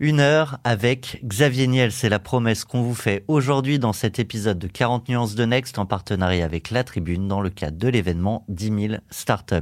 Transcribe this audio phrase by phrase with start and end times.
[0.00, 4.56] Une heure avec Xavier Niel, c'est la promesse qu'on vous fait aujourd'hui dans cet épisode
[4.56, 8.44] de 40 nuances de Next en partenariat avec La Tribune dans le cadre de l'événement
[8.46, 9.56] 10 000 startups.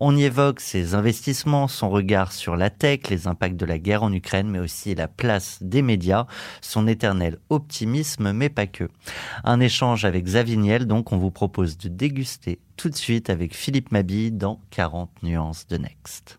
[0.00, 4.02] On y évoque ses investissements, son regard sur la tech, les impacts de la guerre
[4.02, 6.24] en Ukraine, mais aussi la place des médias,
[6.62, 8.88] son éternel optimisme, mais pas que.
[9.44, 13.54] Un échange avec Xavier Niel, donc on vous propose de déguster tout de suite avec
[13.54, 16.38] Philippe Mabille dans 40 nuances de Next.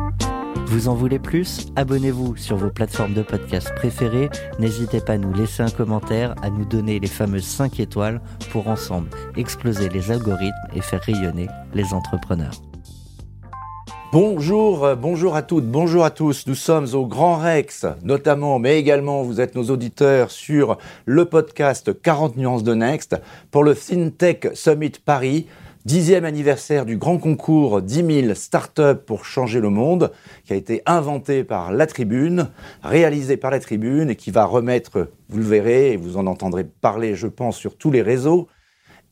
[0.71, 1.67] Vous en voulez plus?
[1.75, 4.29] Abonnez-vous sur vos plateformes de podcast préférées.
[4.57, 8.21] N'hésitez pas à nous laisser un commentaire, à nous donner les fameuses 5 étoiles
[8.53, 12.53] pour ensemble exploser les algorithmes et faire rayonner les entrepreneurs.
[14.13, 16.47] Bonjour, euh, bonjour à toutes, bonjour à tous.
[16.47, 22.01] Nous sommes au Grand Rex, notamment, mais également, vous êtes nos auditeurs sur le podcast
[22.01, 23.17] 40 nuances de Next
[23.51, 25.47] pour le FinTech Summit Paris.
[25.85, 30.11] Dixième anniversaire du grand concours 10 000 startups pour changer le monde,
[30.45, 32.49] qui a été inventé par La Tribune,
[32.83, 36.65] réalisé par La Tribune et qui va remettre, vous le verrez, et vous en entendrez
[36.65, 38.47] parler, je pense, sur tous les réseaux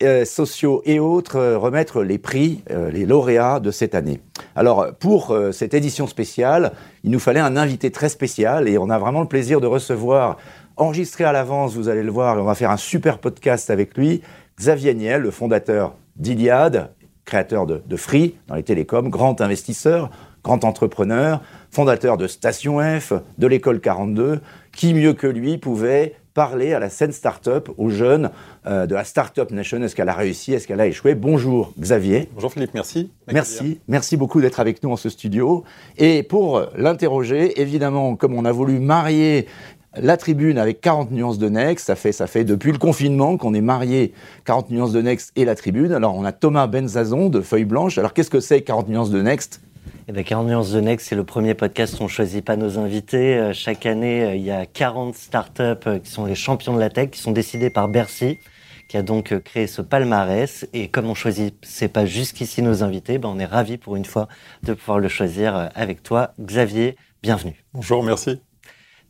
[0.04, 4.22] euh, sociaux et autres, euh, remettre les prix, euh, les lauréats de cette année.
[4.56, 9.00] Alors, pour cette édition spéciale, il nous fallait un invité très spécial et on a
[9.00, 10.38] vraiment le plaisir de recevoir,
[10.78, 13.98] enregistré à l'avance, vous allez le voir, et on va faire un super podcast avec
[13.98, 14.22] lui,
[14.60, 16.92] Xavier Niel, le fondateur d'Iliade,
[17.26, 20.10] créateur de, Free dans les télécoms, grand investisseur,
[20.44, 21.42] grand entrepreneur,
[21.72, 24.40] fondateur de Station F, de l'école 42,
[24.72, 28.32] qui mieux que lui pouvait parler à la scène start-up, aux jeunes
[28.66, 29.82] euh, de la Startup Nation?
[29.82, 30.54] Est-ce qu'elle a réussi?
[30.54, 31.14] Est-ce qu'elle a échoué?
[31.14, 32.30] Bonjour Xavier.
[32.34, 33.12] Bonjour Philippe, merci.
[33.32, 35.64] Merci, merci beaucoup d'être avec nous en ce studio.
[35.98, 39.48] Et pour l'interroger, évidemment, comme on a voulu marier
[39.96, 43.54] la tribune avec 40 nuances de Next, ça fait, ça fait depuis le confinement qu'on
[43.54, 44.14] est marié
[44.46, 45.92] 40 nuances de Next et la tribune.
[45.92, 47.98] Alors on a Thomas Benzazon de Feuille Blanche.
[47.98, 49.62] Alors qu'est-ce que c'est 40 nuances de Next?
[50.08, 52.80] Eh bien, 40 nuances de Next, c'est le premier podcast où on choisit pas nos
[52.80, 53.38] invités.
[53.38, 56.80] Euh, chaque année, euh, il y a 40 startups euh, qui sont les champions de
[56.80, 58.40] la tech, qui sont décidés par Bercy,
[58.88, 60.68] qui a donc créé ce palmarès.
[60.74, 64.06] Et comme on choisit, c'est pas jusqu'ici nos invités, ben on est ravis pour une
[64.06, 64.28] fois
[64.64, 66.34] de pouvoir le choisir avec toi.
[66.40, 67.64] Xavier, bienvenue.
[67.74, 68.42] Bonjour, merci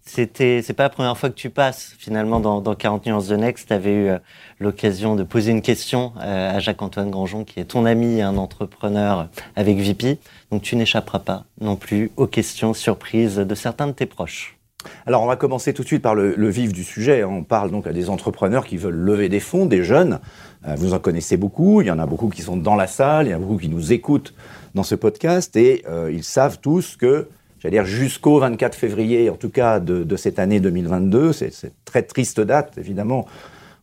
[0.09, 3.35] c'était c'est pas la première fois que tu passes finalement dans, dans 40 nuances de
[3.35, 3.67] Next.
[3.67, 4.17] Tu avais eu euh,
[4.59, 8.37] l'occasion de poser une question euh, à Jacques-Antoine Grandjean, qui est ton ami et un
[8.37, 10.17] entrepreneur avec VP.
[10.51, 14.57] Donc tu n'échapperas pas non plus aux questions surprises de certains de tes proches.
[15.05, 17.23] Alors on va commencer tout de suite par le, vif du sujet.
[17.23, 20.19] On parle donc à des entrepreneurs qui veulent lever des fonds, des jeunes.
[20.67, 21.81] Euh, vous en connaissez beaucoup.
[21.81, 23.27] Il y en a beaucoup qui sont dans la salle.
[23.27, 24.33] Il y en a beaucoup qui nous écoutent
[24.73, 27.27] dans ce podcast et ils savent tous que
[27.59, 31.33] j'allais dire jusqu'au 24 février, en tout cas de, cette année 2022.
[31.33, 33.25] C'est très triste date, évidemment.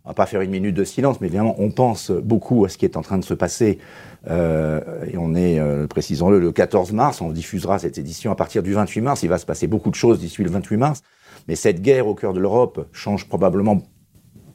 [0.05, 2.79] On va pas faire une minute de silence, mais évidemment, on pense beaucoup à ce
[2.79, 3.79] qui est en train de se passer.
[4.29, 7.21] Euh, et on est, euh, précisons-le, le 14 mars.
[7.21, 9.23] On diffusera cette édition à partir du 28 mars.
[9.25, 11.03] Il va se passer beaucoup de choses d'ici le 28 mars.
[11.49, 13.83] Mais cette guerre au cœur de l'Europe change probablement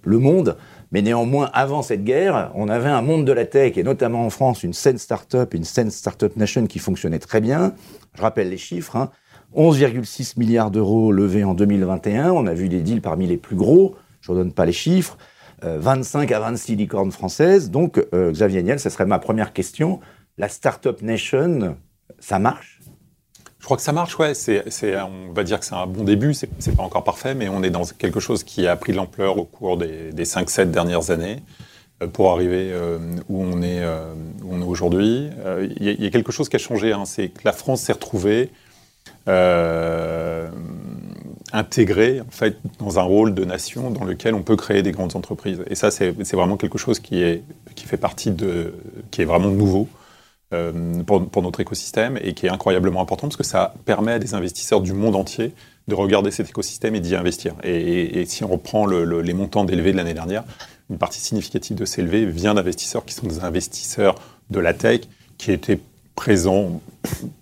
[0.05, 0.57] le monde.
[0.91, 4.29] Mais néanmoins, avant cette guerre, on avait un monde de la tech, et notamment en
[4.29, 7.73] France, une scène start-up, une scène start-up nation qui fonctionnait très bien.
[8.13, 9.09] Je rappelle les chiffres.
[9.55, 10.33] 11,6 hein.
[10.37, 12.31] milliards d'euros levés en 2021.
[12.31, 13.95] On a vu des deals parmi les plus gros.
[14.19, 15.17] Je ne donne pas les chiffres.
[15.63, 17.71] 25 euh, à 26 licornes françaises.
[17.71, 19.99] Donc, euh, Xavier Niel, ce serait ma première question.
[20.37, 21.77] La Startup Nation,
[22.19, 22.80] ça marche?
[23.61, 24.33] Je crois que ça marche, ouais.
[24.33, 24.63] C'est,
[24.99, 26.33] on va dire que c'est un bon début.
[26.33, 29.37] C'est, pas encore parfait, mais on est dans quelque chose qui a pris de l'ampleur
[29.37, 31.37] au cours des, des 5-7 dernières années.
[32.11, 32.73] pour arriver
[33.29, 33.85] où on est,
[34.43, 35.29] où on est aujourd'hui.
[35.79, 38.49] Il y, a quelque chose qui a changé, hein, c'est que la France s'est retrouvée
[41.53, 45.15] intégrée en fait, dans un rôle de nation dans lequel on peut créer des grandes
[45.15, 45.63] entreprises.
[45.69, 47.43] Et ça, c'est vraiment quelque chose qui, est,
[47.75, 48.73] qui fait partie de.
[49.11, 49.87] qui est vraiment nouveau.
[51.05, 54.33] Pour, pour, notre écosystème et qui est incroyablement important parce que ça permet à des
[54.33, 55.53] investisseurs du monde entier
[55.87, 57.55] de regarder cet écosystème et d'y investir.
[57.63, 60.43] Et, si on reprend les montants d'élevés de l'année dernière,
[60.89, 64.15] une partie significative de ces levées vient d'investisseurs qui sont des investisseurs
[64.49, 65.01] de la tech,
[65.37, 65.79] qui étaient
[66.15, 66.81] présents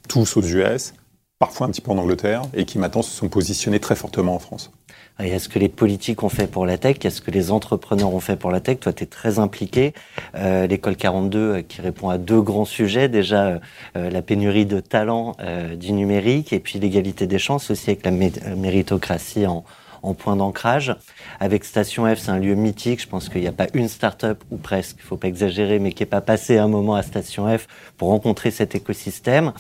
[0.08, 0.94] tous aux US,
[1.40, 4.40] parfois un petit peu en Angleterre, et qui maintenant se sont positionnés très fortement en
[4.40, 4.72] France.
[5.20, 6.98] Est-ce que les politiques ont fait pour la tech?
[7.04, 8.80] Est-ce que les entrepreneurs ont fait pour la tech?
[8.80, 9.94] Toi, tu es très impliqué.
[10.36, 13.10] Euh, L'école 42 euh, qui répond à deux grands sujets.
[13.10, 13.60] Déjà, euh,
[13.98, 15.36] euh, la pénurie de talents
[15.78, 19.64] du numérique et puis l'égalité des chances aussi avec la méritocratie en,
[20.04, 20.96] en point d'ancrage.
[21.40, 23.02] Avec Station F, c'est un lieu mythique.
[23.02, 25.80] Je pense qu'il n'y a pas une start-up, ou presque, il ne faut pas exagérer,
[25.80, 27.68] mais qui n'est pas passé un moment à Station F
[27.98, 29.54] pour rencontrer cet écosystème.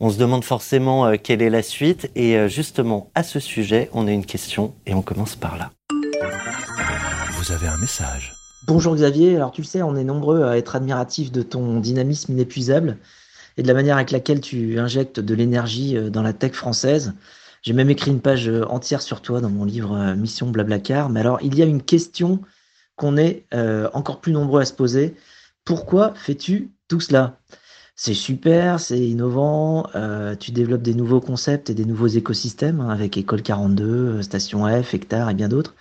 [0.00, 2.10] On se demande forcément euh, quelle est la suite.
[2.16, 5.70] Et euh, justement, à ce sujet, on a une question et on commence par là.
[7.32, 8.34] Vous avez un message.
[8.66, 12.32] Bonjour Xavier, alors tu le sais, on est nombreux à être admiratifs de ton dynamisme
[12.32, 12.96] inépuisable
[13.56, 17.12] et de la manière avec laquelle tu injectes de l'énergie euh, dans la tech française.
[17.62, 21.08] J'ai même écrit une page entière sur toi dans mon livre Mission Blablacar.
[21.08, 22.42] Mais alors, il y a une question
[22.94, 23.46] qu'on est
[23.94, 25.14] encore plus nombreux à se poser.
[25.64, 27.38] Pourquoi fais-tu tout cela?
[27.96, 32.88] C'est super, c'est innovant, euh, tu développes des nouveaux concepts et des nouveaux écosystèmes hein,
[32.88, 35.76] avec École 42, euh, Station F, Hectare et bien d'autres,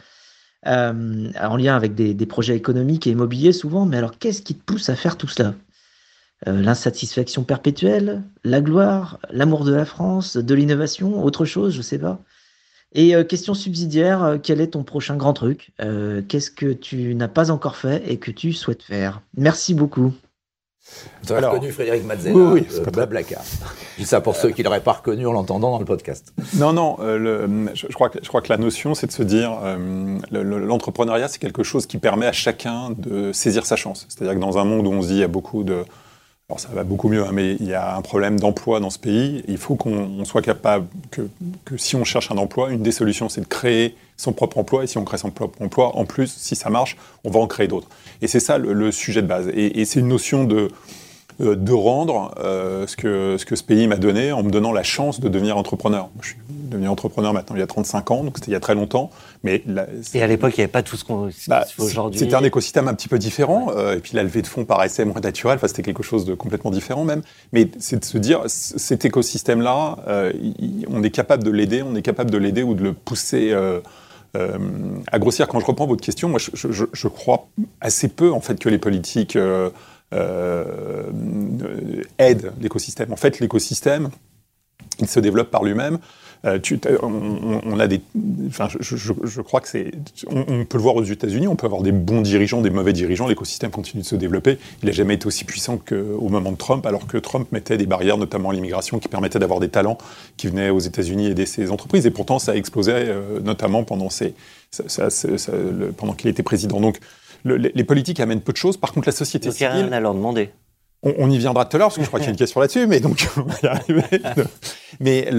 [0.67, 4.63] euh, en lien avec des, projets économiques et immobiliers souvent, mais alors qu'est-ce qui te
[4.63, 5.55] pousse à faire tout cela?
[6.45, 12.19] L'insatisfaction perpétuelle, la gloire, l'amour de la France, de l'innovation, autre chose, je sais pas.
[12.91, 15.71] Et question subsidiaire, quel est ton prochain grand truc?
[16.27, 19.21] Qu'est-ce que tu n'as pas encore fait et que tu souhaites faire?
[19.37, 20.13] Merci beaucoup.
[21.23, 23.41] Vous avez reconnu Frédéric Mazzella, oui, oui, euh, Blablacar.
[23.95, 26.33] Je dis ça pour ceux qui ne l'auraient pas reconnu en l'entendant dans le podcast.
[26.55, 29.57] Non, non, euh, je, crois que, je crois que la notion, c'est de se dire,
[29.63, 34.05] euh, l'entrepreneuriat, c'est quelque chose qui permet à chacun de saisir sa chance.
[34.09, 35.85] C'est-à-dire que dans un monde où on se dit, il y a beaucoup de...
[36.57, 39.43] Ça va beaucoup mieux, hein, mais il y a un problème d'emploi dans ce pays.
[39.47, 41.27] Il faut qu'on soit capable que,
[41.77, 44.83] si on cherche un emploi, une des solutions, c'est de créer son propre emploi.
[44.83, 47.47] Et si on crée son propre emploi, en plus, si ça marche, on va en
[47.47, 47.87] créer d'autres.
[48.21, 49.49] Et c'est ça le, sujet de base.
[49.53, 50.69] Et, c'est une notion de,
[51.39, 54.83] de rendre euh, ce, que, ce que ce pays m'a donné en me donnant la
[54.83, 56.09] chance de devenir entrepreneur.
[56.21, 58.59] je suis devenu entrepreneur maintenant il y a 35 ans, donc c'était il y a
[58.59, 59.09] très longtemps.
[59.43, 59.63] Mais
[60.13, 62.19] et à l'époque, il n'y avait pas tout ce qu'on bah, aujourd'hui.
[62.19, 63.67] C'était un écosystème un petit peu différent.
[63.75, 65.57] Euh, et puis la levée de fonds paraissait moins naturelle.
[65.57, 67.21] Enfin, c'était quelque chose de complètement différent même.
[67.51, 69.97] Mais c'est de se dire, cet écosystème-là,
[70.89, 73.53] on est capable de l'aider, on est capable de l'aider ou de le pousser
[74.35, 74.57] euh,
[75.11, 77.47] à grossir, quand je reprends votre question, moi, je, crois
[77.81, 79.69] assez peu en fait que les politiques euh,
[80.13, 81.11] euh,
[82.17, 83.11] aident l'écosystème.
[83.11, 84.09] En fait, l'écosystème,
[84.99, 85.99] il se développe par lui-même.
[86.45, 86.59] Euh,
[87.01, 88.01] on, a des,
[88.47, 89.91] enfin, je, crois que c'est,
[90.27, 93.27] on, peut le voir aux États-Unis, on peut avoir des bons dirigeants, des mauvais dirigeants,
[93.27, 94.57] l'écosystème continue de se développer.
[94.81, 97.85] Il n'a jamais été aussi puissant qu'au moment de Trump, alors que Trump mettait des
[97.85, 99.97] barrières, notamment à l'immigration, qui permettaient d'avoir des talents
[100.35, 102.05] qui venaient aux États-Unis aider ses entreprises.
[102.05, 104.33] Et pourtant, ça a explosé, euh, notamment pendant, ses,
[105.95, 106.81] pendant qu'il était président.
[106.81, 106.99] Donc,
[107.45, 108.77] les politiques amènent peu de choses.
[108.77, 109.67] Par contre, la société civile.
[109.71, 110.51] Il n'y a rien à leur demander.
[111.05, 112.61] On, y viendra tout à l'heure, parce que je crois qu'il y a une question
[112.61, 114.03] là-dessus, mais donc on va y arriver.
[115.01, 115.29] Mais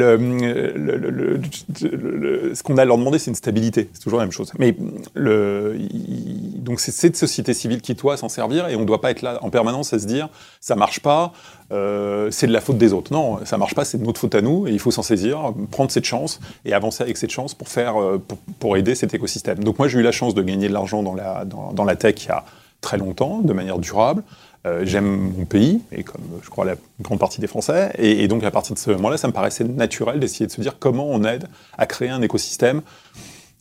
[2.54, 3.88] ce qu'on a à leur demander, c'est une stabilité.
[3.94, 4.52] C'est toujours la même chose.
[4.58, 4.76] Mais
[5.14, 9.22] donc c'est cette société civile qui doit s'en servir, et on ne doit pas être
[9.22, 10.28] là en permanence à se dire
[10.60, 11.32] ça marche pas,
[11.72, 13.10] euh, c'est de la faute des autres.
[13.12, 15.54] Non, ça marche pas, c'est de notre faute à nous, et il faut s'en saisir,
[15.70, 18.22] prendre cette chance et avancer avec cette chance pour faire, euh,
[18.58, 19.64] pour, aider cet écosystème.
[19.64, 22.16] Donc moi, j'ai eu la chance de gagner de l'argent dans la, dans la tech
[22.24, 22.44] il y a
[22.80, 24.22] très longtemps, de manière durable.
[24.66, 28.44] Euh, j'aime mon pays, et comme je crois la grande partie des Français, et, donc
[28.44, 31.22] à partir de ce moment-là, ça me paraissait naturel d'essayer de se dire comment on
[31.24, 32.80] aide à créer un écosystème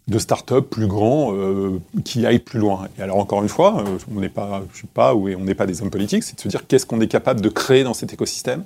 [0.07, 2.88] de start-up plus grand euh, qui aille plus loin.
[2.98, 5.55] Et alors encore une fois, euh, on n'est pas, je sais pas, où on n'est
[5.55, 7.93] pas des hommes politiques, c'est de se dire qu'est-ce qu'on est capable de créer dans
[7.93, 8.63] cet écosystème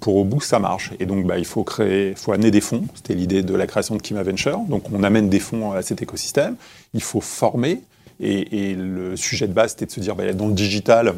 [0.00, 0.90] pour au bout ça marche.
[0.98, 2.82] Et donc bah, il faut créer, faut amener des fonds.
[2.96, 4.58] C'était l'idée de la création de Kima Venture.
[4.68, 6.56] Donc on amène des fonds à cet écosystème.
[6.94, 7.80] Il faut former.
[8.18, 11.14] Et, le sujet de base, c'était de se dire, bah, dans le digital,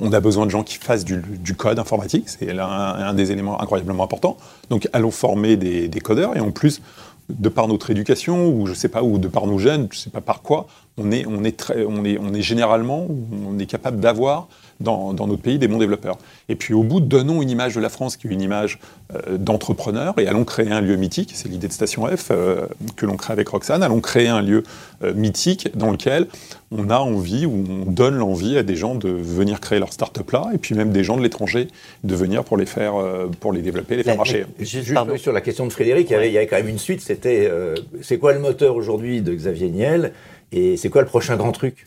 [0.00, 4.04] on a besoin de gens qui fassent du, code informatique, c'est un, des éléments incroyablement
[4.04, 4.36] importants.
[4.70, 6.82] Donc allons former des, codeurs et en plus,
[7.28, 10.10] de par notre éducation ou je sais pas, ou de par nos gènes, je sais
[10.10, 10.66] pas par quoi,
[10.98, 13.06] on est, on est, très, on est, on est généralement,
[13.46, 14.48] on est capable d'avoir
[14.82, 16.18] dans, dans, notre pays des bons développeurs.
[16.48, 18.78] Et puis au bout, donnons une image de la France qui est une image
[19.14, 23.06] euh, d'entrepreneur et allons créer un lieu mythique, c'est l'idée de Station F euh, que
[23.06, 24.62] l'on crée avec Roxane, allons créer un lieu
[25.04, 26.26] euh, mythique dans lequel
[26.70, 30.30] on a envie ou on donne l'envie à des gens de venir créer leur start-up
[30.30, 31.68] là et puis même des gens de l'étranger
[32.04, 34.46] de venir pour les faire, euh, pour les développer, les faire marcher.
[34.58, 36.68] Juste, Juste sur la question de Frédéric, il, y avait, il y avait quand même
[36.68, 40.12] une suite, c'était euh, c'est quoi le moteur aujourd'hui de Xavier Niel
[40.52, 41.86] et c'est quoi le prochain grand truc?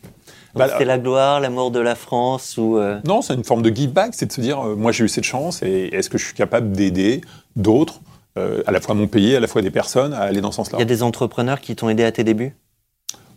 [0.55, 2.99] Bah, c'est la gloire, l'amour de la France ou euh...
[3.05, 5.09] Non, c'est une forme de give back, c'est de se dire, euh, moi j'ai eu
[5.09, 7.21] cette chance et est-ce que je suis capable d'aider
[7.55, 7.99] d'autres,
[8.37, 10.57] euh, à la fois mon pays, à la fois des personnes, à aller dans ce
[10.57, 10.77] sens-là?
[10.77, 12.55] Il y a des entrepreneurs qui t'ont aidé à tes débuts?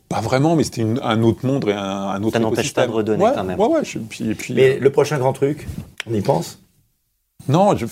[0.08, 2.92] Pas vraiment, mais c'était un autre monde et un, un autre Ça n'empêche pas de
[2.92, 3.60] redonner ouais, quand même.
[3.60, 5.68] Ouais, ouais, je, puis, et puis, Mais euh, le prochain grand truc,
[6.10, 6.58] on y pense?
[7.46, 7.86] Non, j'ai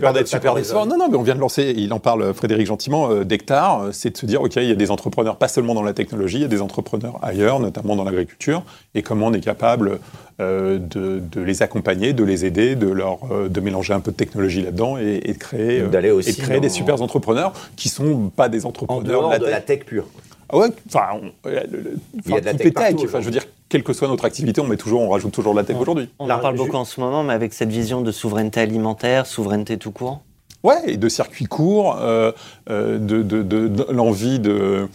[0.00, 0.86] peur d'être super décevant.
[0.86, 3.82] Non, non, mais on vient de lancer, il en parle euh, Frédéric gentiment, euh, d'hectares,
[3.84, 5.92] euh, c'est de se dire, OK, il y a des entrepreneurs, pas seulement dans la
[5.92, 8.64] technologie, il y a des entrepreneurs ailleurs, notamment dans l'agriculture,
[8.96, 10.00] et comment on est capable
[10.40, 14.10] euh, de, de les accompagner, de les aider, de, leur, euh, de mélanger un peu
[14.10, 17.88] de technologie là-dedans et, et de créer, aussi et de créer des super entrepreneurs qui
[17.88, 19.50] sont pas des En entrepreneurs dehors de tech.
[19.50, 20.06] la tech pure.
[20.48, 22.72] Ah ouais, enfin, on- euh, le- le- Il y a de la tech tech.
[22.74, 25.32] partout Enfin, je veux dire, quelle que soit notre activité, on met toujours, on rajoute
[25.32, 26.08] toujours de la tech aujourd'hui.
[26.18, 29.76] On en parle beaucoup en ce moment, mais avec cette vision de souveraineté alimentaire, souveraineté
[29.76, 30.20] tout court.
[30.62, 32.32] Ouais, et de circuits courts, euh,
[32.70, 34.88] euh, de, de- de- de l'envie de,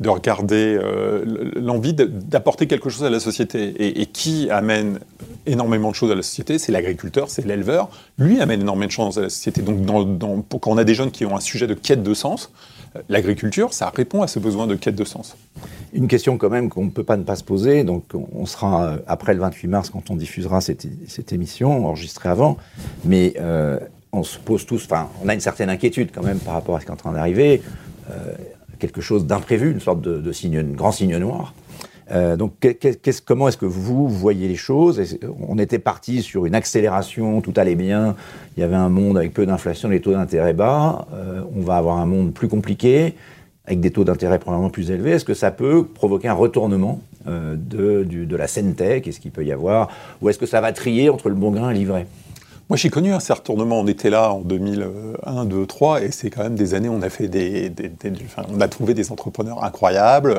[0.00, 1.24] de regarder, euh,
[1.56, 3.74] l'envie d'apporter quelque chose à la société.
[3.78, 5.00] Et, et qui amène
[5.46, 6.58] énormément de choses à la société?
[6.58, 7.88] C'est l'agriculteur, c'est l'éleveur.
[8.18, 9.60] Lui amène énormément de choses à la société.
[9.62, 12.02] Donc, dans- dans- pour, quand on a des jeunes qui ont un sujet de quête
[12.02, 12.77] de sens, euh,
[13.08, 15.36] l'agriculture, ça répond à ce besoin de quête de sens.
[15.92, 17.84] Une question quand même qu'on ne peut pas ne pas se poser.
[17.84, 22.28] Donc, on sera euh, après le 28 mars quand on diffusera cette, cette émission, enregistrée
[22.28, 22.56] avant.
[23.04, 23.78] Mais euh,
[24.12, 26.80] on se pose tous, enfin, on a une certaine inquiétude quand même par rapport à
[26.80, 27.62] ce qui est en train d'arriver.
[28.10, 28.32] Euh,
[28.78, 31.54] quelque chose d'imprévu, une sorte de, de signe, un grand signe noir.
[32.10, 32.52] Euh, donc,
[33.24, 35.18] comment est-ce que vous voyez les choses?
[35.46, 38.16] On était parti sur une accélération, tout allait bien.
[38.56, 41.06] Il y avait un monde avec peu d'inflation, les taux d'intérêt bas.
[41.12, 43.14] Euh, on va avoir un monde plus compliqué,
[43.66, 45.12] avec des taux d'intérêt probablement plus élevés.
[45.12, 49.06] Est-ce que ça peut provoquer un retournement euh, de, la scène tech?
[49.06, 49.88] Est-ce qu'il peut y avoir
[50.22, 52.06] Ou est-ce que ça va trier entre le bon grain et l'ivraie
[52.70, 53.80] Moi, j'ai connu un certain retournement.
[53.80, 57.02] On était là en 2001, 2, 3, et c'est quand même des années où on
[57.02, 57.70] a fait des,
[58.48, 60.34] on a trouvé des entrepreneurs incroyables.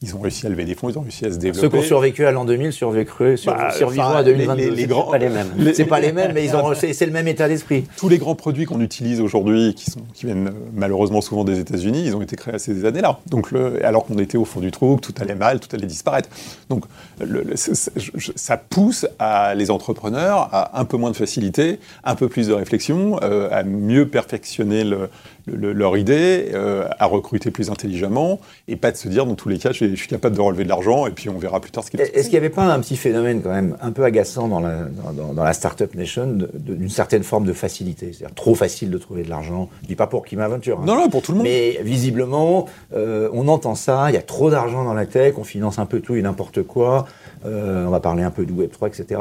[0.00, 1.60] Ils ont réussi à lever des fonds, ils ont réussi à se développer.
[1.60, 4.62] Ceux qui ont survécu à l'an 2000 survécu, sur, Bah, survivant enfin, à 2022.
[4.70, 5.48] les- les grands- Pas les mêmes.
[5.74, 7.84] C'est pas les mêmes, mais ils ont, c'est, le même état d'esprit.
[7.96, 11.58] tous les grands produits qu'on utilise aujourd'hui, qui, sont, qui viennent euh, malheureusement souvent des
[11.58, 13.18] États-Unis, ils ont été créés à ces années-là.
[13.26, 15.86] Donc, le- alors qu'on était au fond du trou, que tout allait mal, tout allait
[15.86, 16.28] disparaître.
[16.70, 16.84] Donc,
[17.20, 22.28] le- le- ça pousse à les entrepreneurs à un peu moins de facilité, un peu
[22.28, 25.08] plus de réflexion, euh, à mieux perfectionner le-
[25.56, 29.48] le- leur idée, euh, à recruter plus intelligemment, et pas de se dire dans tous
[29.48, 31.70] les cas, je, je suis capable de relever de l'argent, et puis on verra plus
[31.70, 33.92] tard ce qui se Est-ce qu'il n'y avait pas un petit phénomène quand même un
[33.92, 34.84] peu agaçant dans la,
[35.34, 38.12] dans, la Startup Nation d'une certaine forme de facilité?
[38.12, 39.68] C'est-à-dire trop facile de trouver de l'argent.
[39.82, 40.78] Je dis pas pour Kim Aventure.
[40.80, 40.84] hein.
[40.86, 41.46] Non, non, pour tout le monde.
[41.46, 45.44] Mais visiblement, euh, on entend ça, il y a trop d'argent dans la tech, on
[45.44, 47.06] finance un peu tout et n'importe quoi.
[47.44, 49.20] Euh, on va parler un peu du Web3, etc.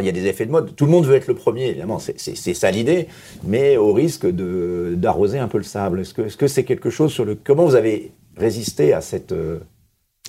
[0.00, 0.74] Il y a des effets de mode.
[0.76, 3.06] Tout le monde veut être le premier, évidemment, c'est- ça l'idée,
[3.44, 6.00] mais au risque d'arroser un peu le sable.
[6.00, 7.34] Est-ce que c'est quelque chose sur le.
[7.42, 9.34] Comment vous avez résisté à cette.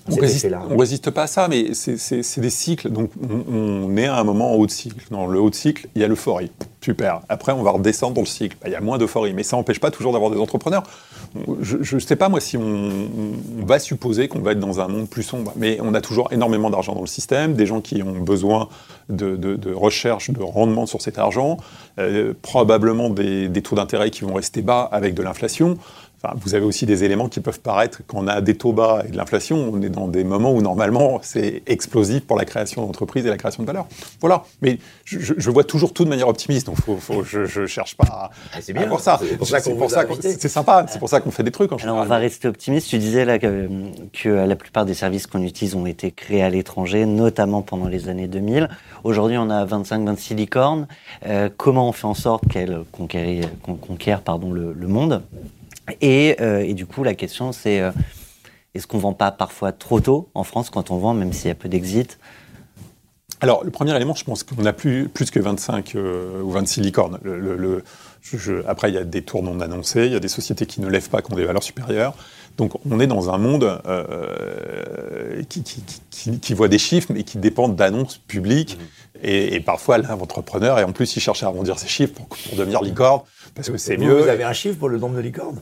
[0.09, 0.41] On résiste,
[0.71, 2.89] on résiste pas à ça, mais c'est- des cycles.
[2.89, 3.53] Donc, on,
[3.91, 4.95] on est à un moment en haut de cycle.
[5.11, 6.51] Dans le haut de cycle, il y a l'euphorie.
[6.83, 7.21] Super.
[7.29, 8.57] Après, on va redescendre dans le cycle.
[8.61, 10.83] Bah, Il y a moins d'euphorie, mais ça n'empêche pas toujours d'avoir des entrepreneurs.
[11.61, 12.61] Je ne sais pas, moi, si on,
[13.61, 16.33] on va supposer qu'on va être dans un monde plus sombre, mais on a toujours
[16.33, 18.67] énormément d'argent dans le système, des gens qui ont besoin
[19.09, 21.57] de, de- de recherche, de rendement sur cet argent,
[21.99, 25.77] euh, probablement des, des taux d'intérêt qui vont rester bas avec de l'inflation.
[26.23, 29.03] Enfin, vous avez aussi des éléments qui peuvent paraître, quand on a des taux bas
[29.07, 32.85] et de l'inflation, on est dans des moments où normalement c'est explosif pour la création
[32.85, 33.87] d'entreprises et la création de valeur.
[34.19, 34.43] Voilà.
[34.61, 38.05] Mais je, vois toujours tout de manière optimiste, donc faut, faut- je ne cherche pas
[38.05, 38.87] à, Ah, c'est à bien.
[38.87, 39.19] voir ça.
[39.19, 39.47] C'est pour
[39.89, 42.17] ça qu'on C'est sympa, c'est pour ça qu'on fait des trucs en Alors on va
[42.17, 42.87] rester optimiste.
[42.89, 43.67] Tu disais là que,
[44.13, 48.09] que la plupart des services qu'on utilise ont été créés à l'étranger, notamment pendant les
[48.09, 48.69] années 2000.
[49.03, 50.87] Aujourd'hui, on a 25-26 licornes.
[51.25, 55.23] Euh, comment on fait en sorte qu'elles qu'on conquièrent pardon, le, le monde?
[56.01, 57.91] Et, euh, et du coup, la question c'est euh,
[58.73, 61.51] est-ce qu'on vend pas parfois trop tôt en France quand on vend, même s'il y
[61.51, 62.17] a peu d'exit?
[63.43, 66.81] Alors, le premier élément, je pense qu'on a plus, plus que 25 euh, ou 26
[66.81, 67.17] licornes.
[67.23, 67.83] Le- le- le-
[68.21, 70.67] je- je- après, il y a des tours non annoncés, il y a des sociétés
[70.67, 72.13] qui ne lèvent pas, qui ont des valeurs supérieures.
[72.57, 77.11] Donc, on est dans un monde euh, qui, qui- qui- qui- qui voit des chiffres,
[77.13, 78.77] mais qui dépendent d'annonces publiques.
[79.23, 82.55] Et, et parfois, l'entrepreneur, et en plus, il cherche à arrondir ses chiffres pour, pour
[82.57, 83.21] devenir licorne,
[83.55, 84.21] parce que c'est mieux.
[84.21, 85.59] Vous avez un chiffre pour le nombre de licornes?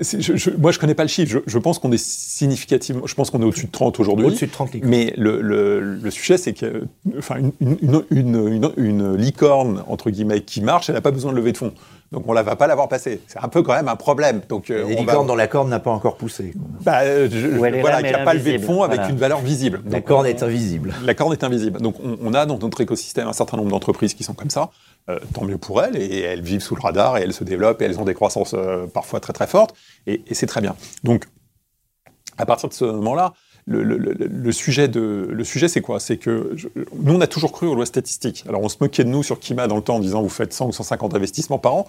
[0.00, 1.30] Je, je- moi, je connais pas le chiffre.
[1.30, 3.06] Je, je pense qu'on est significativement.
[3.06, 4.26] Je pense qu'on est au-dessus de 30 aujourd'hui.
[4.26, 4.90] Au-dessus de 30 licornes.
[4.90, 6.84] Mais le, le- le sujet, c'est que,
[7.18, 11.32] enfin, une, une, une, une- une licorne entre guillemets qui marche, elle n'a pas besoin
[11.32, 11.72] de lever de fonds.
[12.12, 13.20] Donc on la va pas l'avoir passée.
[13.26, 14.42] C'est un peu quand même un problème.
[14.48, 16.52] Donc euh, Les on va- dont la corne n'a pas encore poussé.
[16.82, 18.72] bah, euh, je- voilà, là, elle est pas levé de invisible.
[18.72, 19.10] fonds avec Voilà.
[19.12, 19.80] une valeur visible.
[19.86, 20.94] La Donc, corne on- est invisible.
[21.04, 21.80] la corne est invisible.
[21.80, 24.70] Donc on, on a dans notre écosystème un certain nombre d'entreprises qui sont comme ça.
[25.08, 27.82] Euh, tant mieux pour elles, et elles vivent sous le radar, et elles se développent,
[27.82, 29.74] et elles ont des croissances euh, parfois très très fortes,
[30.06, 30.76] et, et c'est très bien.
[31.02, 31.24] Donc,
[32.38, 33.32] à partir de ce moment-là,
[33.66, 36.00] le, le- le- le sujet, de- le sujet c'est quoi?
[36.00, 38.44] C'est que je- nous, on a toujours cru aux lois statistiques.
[38.48, 40.52] Alors, on se moquait de nous sur Kima dans le temps en disant vous faites
[40.52, 41.86] 100 ou 150 investissements par an.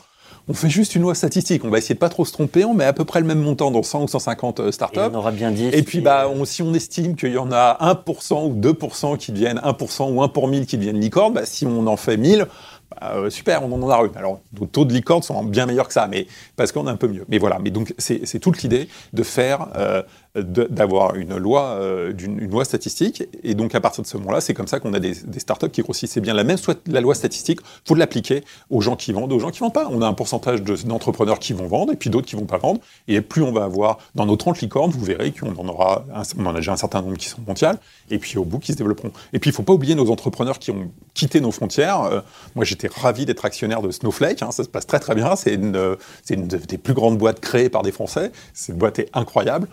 [0.49, 1.63] On fait juste une loi statistique.
[1.63, 2.65] On va essayer de pas trop se tromper.
[2.65, 4.99] On met à peu près le même montant dans 100 ou 150 euh, Et startups.
[4.99, 5.67] on aura bien dit.
[5.71, 9.31] Et puis, bah, on- si on estime qu'il y en a 1% ou 2% qui
[9.31, 12.45] deviennent 1% ou 1 pour 1000 qui deviennent licornes, bah, si on en fait 1000,
[12.91, 14.17] bah, euh, super, on en a une.
[14.17, 16.97] Alors, nos taux de licorne sont bien meilleurs que ça, mais parce qu'on est un
[16.97, 17.23] peu mieux.
[17.29, 20.03] Mais voilà, mais donc c'est toute l'idée de faire, euh,
[20.35, 23.23] d'avoir une loi, euh, d'une une loi statistique.
[23.43, 25.69] Et donc, à partir de ce moment-là, c'est comme ça qu'on a des, des startups
[25.69, 26.11] qui grossissent.
[26.11, 29.51] C'est bien la même la loi statistique, faut l'appliquer aux gens qui vendent, aux gens
[29.51, 29.87] qui vendent pas.
[29.91, 32.57] On a un pourcentage de- d'entrepreneurs qui vont vendre et puis d'autres qui vont pas
[32.57, 32.79] vendre.
[33.07, 36.23] Et plus on va avoir dans nos 30 licornes, vous verrez qu'on en aura, un-
[36.39, 37.77] on en a déjà un certain nombre qui sont mondiales,
[38.09, 39.11] et puis au bout qui se développeront.
[39.33, 42.01] Et puis il faut pas oublier nos entrepreneurs qui ont quitté nos frontières.
[42.01, 42.21] Euh,
[42.55, 45.35] moi j'étais ravi d'être actionnaire de Snowflake, hein, ça se passe très très bien.
[45.35, 45.95] C'est une,
[46.29, 48.31] une des plus grandes boîtes créées par des Français.
[48.53, 49.67] Cette boîte est incroyable.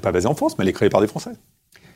[0.00, 1.32] Pas basée en France, mais elle est créée par des Français.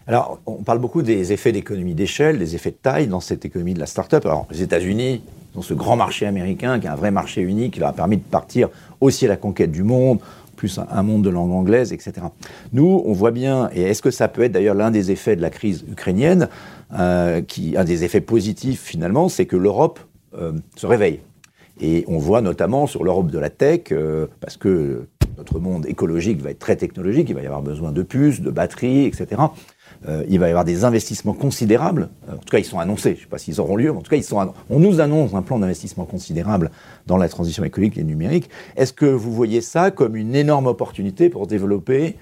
[0.06, 3.74] Alors, on parle beaucoup des effets d'économie d'échelle, des effets de taille dans cette économie
[3.74, 4.26] de la start-up.
[4.26, 5.22] Alors, les États-Unis
[5.56, 8.18] ont ce grand marché américain qui est un vrai marché unique qui leur a permis
[8.18, 8.68] de partir
[9.00, 10.18] aussi à la conquête du monde,
[10.56, 12.12] plus un, un monde de langue anglaise, etc.
[12.72, 15.42] Nous, on voit bien, et est-ce que ça peut être d'ailleurs l'un des effets de
[15.42, 16.48] la crise ukrainienne,
[16.98, 19.98] euh, qui, un des effets positifs finalement, c'est que l'Europe
[20.38, 21.20] euh, se réveille.
[21.80, 26.40] Et on voit notamment sur l'Europe de la tech, euh, parce que notre monde écologique
[26.40, 29.42] va être très technologique, il va y avoir besoin de puces, de batteries, etc.
[30.08, 32.08] Euh, il va y avoir des investissements considérables.
[32.28, 33.10] Euh, en tout cas, ils sont annoncés.
[33.10, 35.42] Je ne sais pas s'ils auront lieu, mais en tout cas, on nous annonce un
[35.42, 36.70] plan d'investissement considérable
[37.06, 38.50] dans la transition écologique et numérique.
[38.76, 42.16] Est-ce que vous voyez ça comme une énorme opportunité pour développer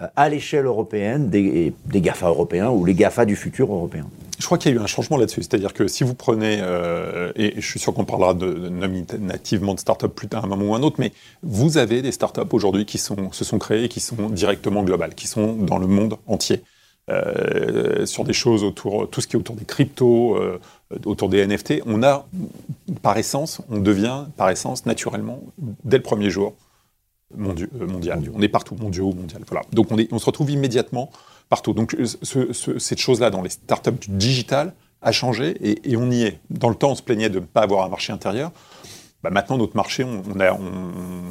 [0.00, 4.06] euh, à l'échelle européenne des, des GAFA européens ou les GAFA du futur européen?
[4.38, 5.42] Je crois qu'il y a eu un changement là-dessus.
[5.42, 10.14] C'est-à-dire que si vous prenez, euh, et je suis sûr qu'on parlera de, de start-up
[10.14, 11.12] plus tard à un moment ou un autre, mais
[11.42, 15.54] vous avez des start-up aujourd'hui qui se sont créées, qui sont directement globales, qui sont
[15.54, 16.62] dans le monde entier.
[17.08, 20.58] Euh, sur des choses autour, tout ce qui est autour des cryptos, euh,
[21.04, 22.26] autour des NFT, on a,
[23.00, 25.40] par essence, on devient, par essence, naturellement,
[25.84, 26.54] dès le premier jour,
[27.36, 28.20] mondial.
[28.34, 29.42] On est partout, mondiaux, mondial.
[29.48, 29.64] Voilà.
[29.72, 31.10] Donc on se retrouve immédiatement
[31.48, 31.72] partout.
[31.72, 36.10] Donc euh, ce- ce- cette chose-là dans les startups du digital a changé et, on
[36.10, 36.40] y est.
[36.50, 38.50] Dans le temps, on se plaignait de ne pas avoir un marché intérieur.
[39.22, 40.40] Bah, maintenant, notre marché, on,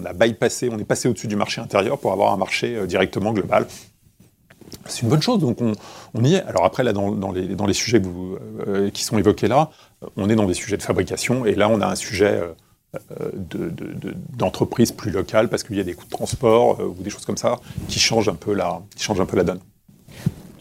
[0.05, 3.33] a, bypassé, on est passé au-dessus du marché intérieur pour avoir un marché euh, directement
[3.33, 3.67] global.
[4.87, 6.41] C'est une bonne chose, donc on, y est.
[6.43, 8.01] Alors après, là, dans, les, sujets
[8.67, 9.69] euh, qui sont évoqués là,
[10.17, 12.41] on est dans des sujets de fabrication, et là, on a un sujet
[13.33, 17.01] de- de- de- d'entreprise plus locale, parce qu'il y a des coûts de transport ou
[17.01, 18.81] des choses comme ça qui changent un peu la
[19.43, 19.59] donne.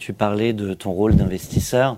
[0.05, 1.97] Tu parlais de ton rôle d'investisseur.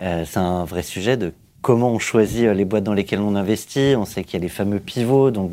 [0.00, 3.34] Euh, c'est un vrai sujet de comment on choisit euh, les boîtes dans lesquelles on
[3.34, 3.94] investit.
[3.96, 5.50] On sait qu'il y a les fameux pivots, donc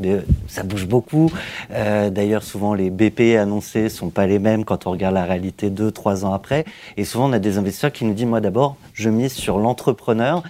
[0.47, 1.31] ça bouge beaucoup.
[1.71, 5.71] Euh, D'ailleurs, souvent les BP annoncés sont pas les mêmes quand on regarde la réalité
[5.71, 6.63] deux, trois ans après.
[6.95, 10.43] Et souvent, on a des investisseurs qui nous disent moi d'abord, je mise sur l'entrepreneur.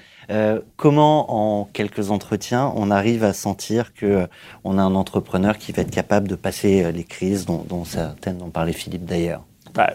[0.75, 4.27] Comment, en quelques entretiens, on arrive à sentir que
[4.65, 8.39] on a un entrepreneur qui va être capable de passer les crises, dont, dont certaines
[8.39, 9.45] dont parlait Philippe d'ailleurs?
[9.75, 9.93] Bah,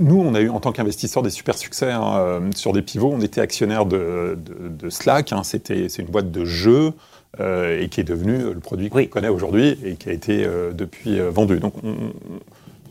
[0.00, 3.12] nous, on a eu en tant qu'investisseurs des super succès hein, euh, sur des pivots.
[3.14, 5.32] On était actionnaire de, de- de Slack.
[5.32, 5.42] hein.
[5.44, 6.92] C'était, c'est une boîte de jeux
[7.40, 9.08] euh, et qui est devenue le produit qu'on Oui.
[9.08, 11.58] connaît aujourd'hui et qui a été euh, depuis euh, vendu.
[11.60, 12.12] Donc, on- on-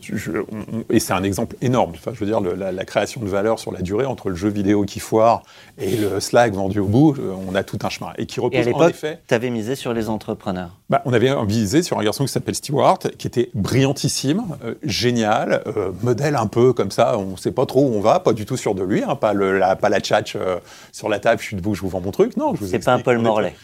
[0.08, 1.92] je- je- on- et c'est un exemple énorme.
[1.94, 4.34] Enfin, je veux dire, le- la, la création de valeur sur la durée entre le
[4.36, 5.42] jeu vidéo qui foire
[5.78, 8.12] et le Slack vendu au bout, euh, on a tout un chemin.
[8.18, 9.20] Et qui Et à repose en effet.
[9.28, 10.76] tu avais misé sur les entrepreneurs.
[10.90, 15.62] Bah, on avait visé sur un garçon qui s'appelle Stewart, qui était brillantissime, euh, génial,
[15.66, 18.32] euh, modèle un peu comme ça, on ne sait pas trop où on va, pas
[18.32, 20.58] du tout sûr de lui, hein, pas, le, la, pas la tchatch euh,
[20.92, 22.36] sur la table, je suis debout, je vous vends mon truc.
[22.36, 23.54] Non, je vous C'est pas un Paul Morlaix.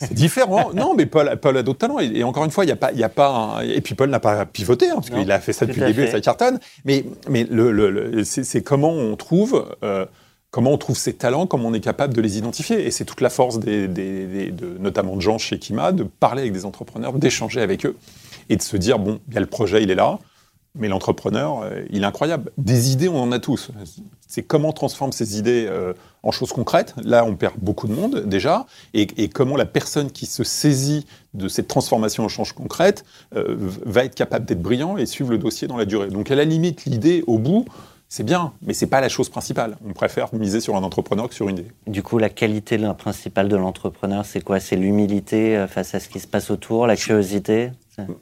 [0.00, 0.70] C'est différent.
[0.74, 2.00] non, mais Paul, Paul a d'autres talents.
[2.00, 3.80] Et, et encore une fois, il n'y a pas, il y a pas un- Et
[3.80, 6.06] puis Paul n'a pas pivoté, hein, parce qu'il a fait ça depuis le début et
[6.06, 6.12] fait.
[6.12, 6.58] ça cartonne.
[6.84, 9.74] Mais, mais le, le- le- c'est comment on trouve.
[9.82, 10.06] euh,
[10.50, 12.86] Comment on trouve ces talents, comment on est capable de les identifier.
[12.86, 16.04] Et c'est toute la force, des, des- des- de, notamment de gens chez Kima, de
[16.04, 17.96] parler avec des entrepreneurs, d'échanger avec eux
[18.48, 20.18] et de se dire, bon, il y a le projet, il est là.
[20.78, 22.52] Mais l'entrepreneur, euh, il est incroyable.
[22.56, 23.70] Des idées, on en a tous.
[24.26, 26.94] C'est comment on transforme ces idées euh, en choses concrètes.
[27.02, 28.66] Là, on perd beaucoup de monde déjà.
[28.94, 34.04] Et, comment la personne qui se saisit de cette transformation en choses concrètes euh, va
[34.04, 36.08] être capable d'être brillant et suivre le dossier dans la durée.
[36.08, 37.64] Donc, à la limite, l'idée, au bout,
[38.08, 39.76] c'est bien, mais c'est pas la chose principale.
[39.86, 41.72] On préfère miser sur un entrepreneur que sur une idée.
[41.86, 44.60] Du coup, la qualité principale de l'entrepreneur, c'est quoi?
[44.60, 47.70] C'est l'humilité face à ce qui se passe autour, la curiosité?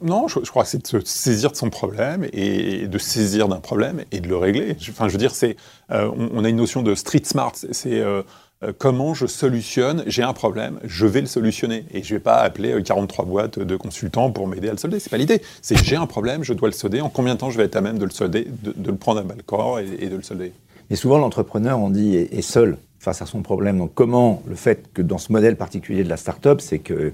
[0.01, 3.47] Non, je, je crois que c'est de se saisir de son problème et de saisir
[3.47, 4.75] d'un problème et de le régler.
[4.89, 5.55] Enfin, je veux dire, c'est,
[5.91, 7.53] euh, on, on a une notion de street smart.
[7.55, 8.21] C'est- euh,
[8.63, 10.03] euh, comment je solutionne.
[10.07, 13.59] J'ai un problème, je vais le solutionner et je vais pas appeler euh, 43 boîtes
[13.59, 14.99] de consultants pour m'aider à le solder.
[14.99, 15.43] C'est pas l'idée.
[15.61, 17.01] C'est j'ai un problème, je dois le solder.
[17.01, 18.97] En combien de temps je vais être à même de le solder, de, de le
[18.97, 20.53] prendre à bas le corps et, et de le solder?
[20.89, 23.77] Et souvent, l'entrepreneur, on dit, est, est seul face à son problème.
[23.77, 27.11] Donc, comment le fait que dans ce modèle particulier de la start-up, c'est que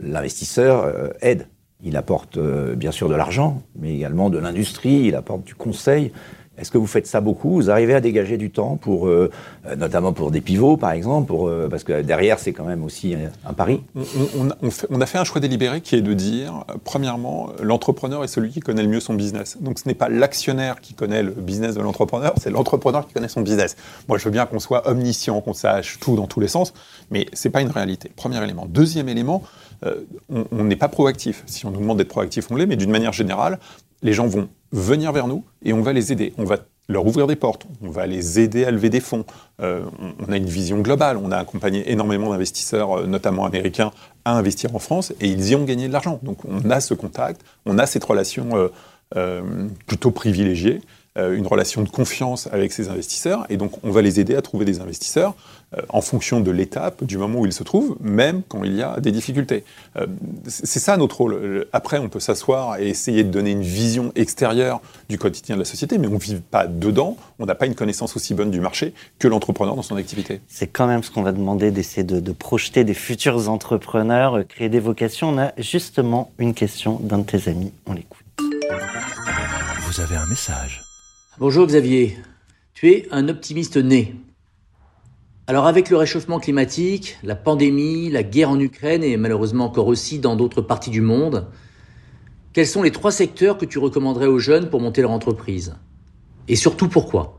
[0.00, 1.46] l'investisseur aide?
[1.86, 6.10] Il apporte euh, bien sûr de l'argent, mais également de l'industrie, il apporte du conseil.
[6.58, 7.50] Est-ce que vous faites ça beaucoup?
[7.50, 9.30] Vous arrivez à dégager du temps pour, euh,
[9.66, 11.34] euh, notamment pour des pivots, par exemple,
[11.68, 13.82] parce que derrière, c'est quand même aussi un, pari?
[13.94, 14.00] On,
[14.90, 18.60] on- a- fait- un choix délibéré qui est de dire, premièrement, l'entrepreneur est celui qui
[18.60, 19.58] connaît le mieux son business.
[19.60, 23.28] Donc ce n'est pas l'actionnaire qui connaît le business de l'entrepreneur, c'est l'entrepreneur qui connaît
[23.28, 23.76] son business.
[24.08, 26.72] Moi, je veux bien qu'on soit omniscient, qu'on sache tout dans tous les sens,
[27.10, 28.10] mais c'est pas une réalité.
[28.16, 28.64] Premier élément.
[28.66, 29.42] Deuxième élément,
[29.84, 31.42] euh, on n'est pas proactif.
[31.46, 33.58] Si on nous demande d'être proactif, on l'est, mais d'une manière générale,
[34.02, 36.32] les gens vont venir vers nous et on va les aider.
[36.38, 36.58] On va
[36.88, 39.24] leur ouvrir des portes, on va les aider à lever des fonds.
[39.60, 39.84] Euh,
[40.26, 43.90] on, a une vision globale, on a accompagné énormément d'investisseurs, euh, notamment américains,
[44.24, 46.20] à investir en France et ils y ont gagné de l'argent.
[46.22, 48.70] Donc on a ce contact, on a cette relation
[49.86, 50.80] plutôt privilégiée,
[51.16, 54.64] une relation de confiance avec ces investisseurs et donc on va les aider à trouver
[54.64, 55.34] des investisseurs
[55.74, 58.82] euh, en fonction de l'étape, du moment où ils se trouvent, même quand il y
[58.82, 59.64] a des difficultés.
[59.96, 60.06] Euh,
[60.46, 61.34] c'est ça notre rôle.
[61.34, 65.60] Euh, Après, on peut s'asseoir et essayer de donner une vision extérieure du quotidien de
[65.62, 68.52] la société, mais on ne vit pas dedans, on n'a pas une connaissance aussi bonne
[68.52, 70.40] du marché que l'entrepreneur dans son activité.
[70.46, 74.42] C'est quand même ce qu'on va demander d'essayer de, de projeter des futurs entrepreneurs, euh,
[74.44, 75.30] créer des vocations.
[75.30, 77.72] On a justement une question d'un de tes amis.
[77.86, 78.24] On l'écoute.
[79.80, 80.85] Vous avez un message.
[81.38, 82.16] Bonjour Xavier,
[82.72, 84.14] tu es un optimiste né.
[85.46, 90.18] Alors avec le réchauffement climatique, la pandémie, la guerre en Ukraine et malheureusement encore aussi
[90.18, 91.46] dans d'autres parties du monde,
[92.52, 95.76] quels sont les trois secteurs que tu recommanderais aux jeunes pour monter leur entreprise?
[96.48, 97.38] Et surtout pourquoi?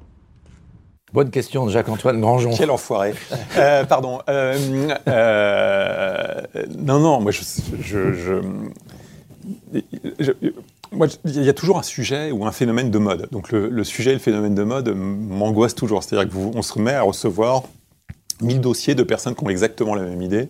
[1.12, 2.52] Bonne question de Jacques-Antoine Grangeon.
[2.56, 3.14] Quel enfoiré.
[3.58, 4.20] Euh, pardon.
[4.30, 6.42] Euh, euh,
[6.78, 7.42] non, non, moi, je.
[7.82, 8.42] je, je-
[10.20, 10.32] je-
[11.26, 13.28] il y a toujours un sujet ou un phénomène de mode.
[13.32, 16.04] Donc, le, le sujet et le phénomène de mode m'angoissent toujours.
[16.04, 17.64] C'est-à-dire qu'on se remet à recevoir
[18.42, 20.50] 1000 dossiers de personnes qui ont exactement la même idée.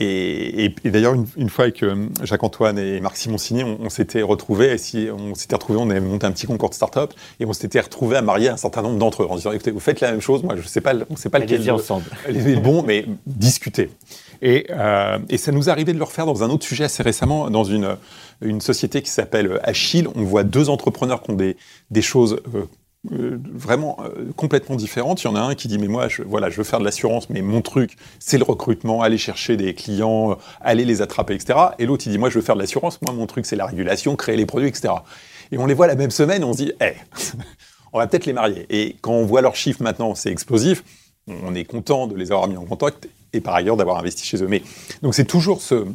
[0.00, 3.88] Et, et- et d'ailleurs, une, une fois avec euh, Jacques-Antoine et Marc Simoncini, on, on
[3.90, 7.12] s'était retrouvés, et si on s'était retrouvés, on avait monté un petit concours de start-up,
[7.40, 9.80] et on s'était retrouvés à marier un certain nombre d'entre eux, en disant, écoutez, vous
[9.80, 12.04] faites la même chose, moi je sais pas, on sait pas lequel Allez-y ensemble.
[12.28, 13.90] est le bon, mais discuter.
[14.40, 17.48] Et, euh, et ça nous arrivait de le refaire dans un autre sujet assez récemment,
[17.50, 17.96] dans une,
[18.40, 20.08] une société qui s'appelle Achille.
[20.16, 21.56] On voit deux entrepreneurs qui ont des,
[21.92, 22.64] des choses euh,
[23.10, 25.24] euh, vraiment euh, complètement différentes.
[25.24, 26.84] Il y en a un qui dit mais moi je, voilà je veux faire de
[26.84, 31.34] l'assurance mais mon truc c'est le recrutement, aller chercher des clients, euh, aller les attraper
[31.34, 31.58] etc.
[31.80, 33.66] Et l'autre il dit moi je veux faire de l'assurance, moi mon truc c'est la
[33.66, 34.94] régulation, créer les produits etc.
[35.50, 36.92] Et on les voit la même semaine, on se dit eh
[37.92, 38.66] on va peut-être les marier.
[38.70, 40.84] Et quand on voit leurs chiffres maintenant c'est explosif,
[41.26, 44.40] on est content de les avoir mis en contact et par ailleurs d'avoir investi chez
[44.44, 44.48] eux.
[44.48, 44.62] Mais
[45.02, 45.86] donc c'est toujours ce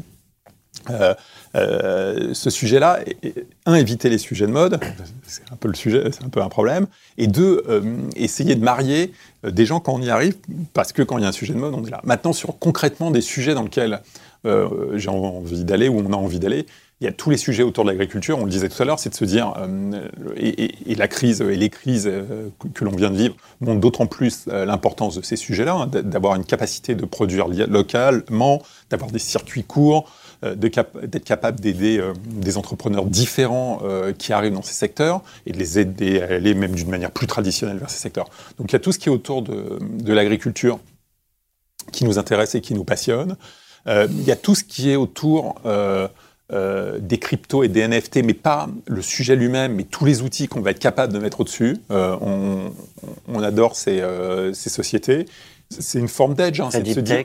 [1.55, 3.33] euh, ce sujet-là, et- et,
[3.65, 4.79] un, éviter les sujets de mode,
[5.25, 7.81] c'est un peu le sujet, c'est un peu un problème, et deux, euh,
[8.15, 9.13] essayer de marier
[9.45, 10.35] euh, des gens quand on y arrive,
[10.73, 12.01] parce que quand il y a un sujet de mode, on est là.
[12.03, 14.01] Maintenant, sur concrètement des sujets dans lesquels
[14.95, 16.65] j'ai envie d'aller ou on a envie d'aller,
[17.01, 18.97] il y a tous les sujets autour de l'agriculture, on le disait tout à l'heure,
[18.97, 19.53] c'est de se dire,
[20.37, 22.09] et, la crise et les crises
[22.73, 26.35] que, l'on vient de vivre montrent d'autant plus l'importance de ces sujets-là, hein, d'a- d'avoir
[26.35, 30.09] une capacité de produire localement, d'avoir des circuits courts,
[30.43, 35.21] euh, cap- d'être capable d'aider euh, des entrepreneurs différents euh, qui arrivent dans ces secteurs
[35.45, 38.29] et de les aider à aller même d'une manière plus traditionnelle vers ces secteurs.
[38.57, 40.79] Donc il y a tout ce qui est autour de, de l'agriculture
[41.91, 43.35] qui nous intéresse et qui nous passionne.
[43.87, 45.55] Il y a tout ce qui est autour
[46.53, 50.47] euh, des cryptos et des NFT, mais pas le sujet lui-même, mais tous les outils
[50.49, 51.77] qu'on va être capable de mettre au-dessus.
[51.91, 52.73] Euh, on,
[53.29, 55.25] on adore ces, euh, ces sociétés.
[55.69, 57.15] C'est une forme d'edge, hein, c'est de se dire.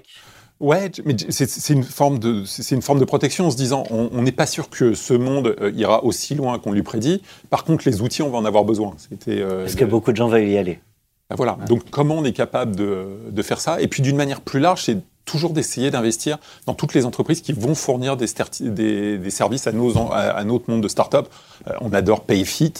[0.63, 4.23] Ouais, mais c'est- une forme de c'est une forme de protection en se disant on
[4.23, 7.21] n'est pas sûr que ce monde euh, ira aussi loin qu'on lui prédit.
[7.51, 8.95] Par contre, les outils, on va en avoir besoin.
[8.97, 10.79] C'était euh, Parce que le- beaucoup de gens veulent y aller.
[11.31, 11.59] ah, Voilà.
[11.69, 13.81] Donc, comment on est capable de, de faire ça?
[13.83, 17.53] Et puis, d'une manière plus large, c'est toujours d'essayer d'investir dans toutes les entreprises qui
[17.53, 18.27] vont fournir des,
[18.61, 21.29] des, des services à, nos, à, notre monde de start-up.
[21.69, 22.73] Euh, on adore PayFit.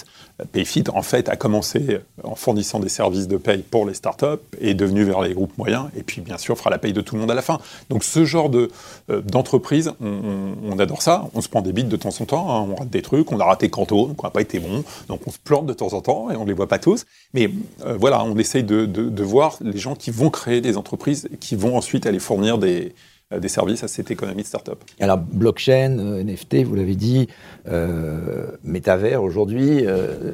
[0.51, 4.25] PayFit, en fait, a commencé en fournissant des services de paye pour les startups
[4.59, 5.85] et est devenu vers les groupes moyens.
[5.95, 7.59] Et puis, bien sûr, fera la paye de tout le monde à la fin.
[7.89, 8.69] Donc, ce genre de,
[9.09, 11.29] euh, d'entreprise, on, adore ça.
[11.33, 12.51] On se prend des bites de temps en temps.
[12.51, 12.67] Hein.
[12.69, 13.31] on rate des trucs.
[13.31, 14.83] On a raté Canto, donc on n'a pas été bon.
[15.07, 17.05] Donc, on se plante de temps en temps et on ne les voit pas tous.
[17.33, 17.49] Mais
[17.85, 21.55] euh, voilà, on essaye de, de, voir les gens qui vont créer des entreprises, qui
[21.55, 22.89] vont ensuite aller fournir des, euh,
[23.39, 24.79] des services à cette économie de start-up.
[24.99, 27.27] Alors, blockchain, euh, NFT, vous l'avez dit,
[27.67, 29.85] euh, métavers aujourd'hui,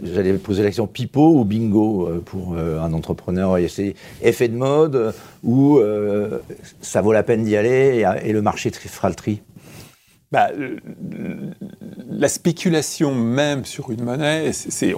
[0.03, 3.57] j'allais poser la question pipo ou bingo pour un entrepreneur.
[3.67, 5.79] C'est effet de mode ou
[6.81, 9.41] ça vaut la peine d'y aller et, le marché fera le tri?
[10.31, 10.49] Bah,
[12.09, 14.93] la spéculation même sur une monnaie, c'est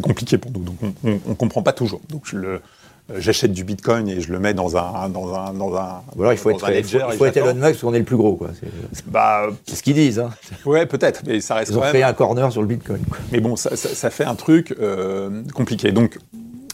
[0.00, 0.60] compliqué pour nous.
[0.60, 2.00] Donc on ne comprend pas toujours.
[2.08, 2.58] Donc je le, euh,
[3.18, 6.02] j'achète du Bitcoin et je le mets dans un dans un dans un.
[6.16, 8.04] Ou alors il faut être, ledger, il faut, être Elon Musk parce qu'on est le
[8.04, 8.50] plus gros quoi.
[8.92, 10.18] C'est bah, ce qu'ils disent.
[10.18, 10.30] Hein.
[10.64, 11.72] Ouais peut-être, mais ça reste.
[11.72, 13.02] Ils ont fait un corner sur le Bitcoin.
[13.30, 15.92] Mais bon, ça, ça, fait un truc euh, compliqué.
[15.92, 16.18] Donc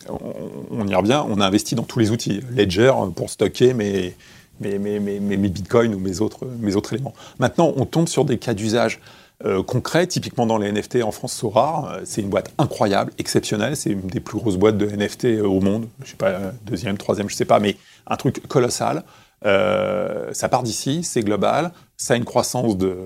[0.09, 1.23] on, y revient.
[1.29, 4.15] On a investi dans tous les outils, Ledger pour stocker mes
[4.61, 7.15] mes, mes, mes, mes bitcoins ou mes autres mes autres éléments.
[7.39, 9.01] Maintenant, on tombe sur des cas d'usage
[9.45, 10.09] euh, concret.
[10.09, 13.77] Typiquement dans les NFT en France, Sora, euh, c'est une boîte incroyable, exceptionnelle.
[13.77, 15.87] C'est une des plus grosses boîtes de NFT euh, au monde.
[16.03, 17.77] Je sais pas, deuxième, troisième, je sais pas, mais
[18.09, 19.05] un truc colossal.
[19.45, 22.97] ça part d'ici, c'est global, ça a une croissance de,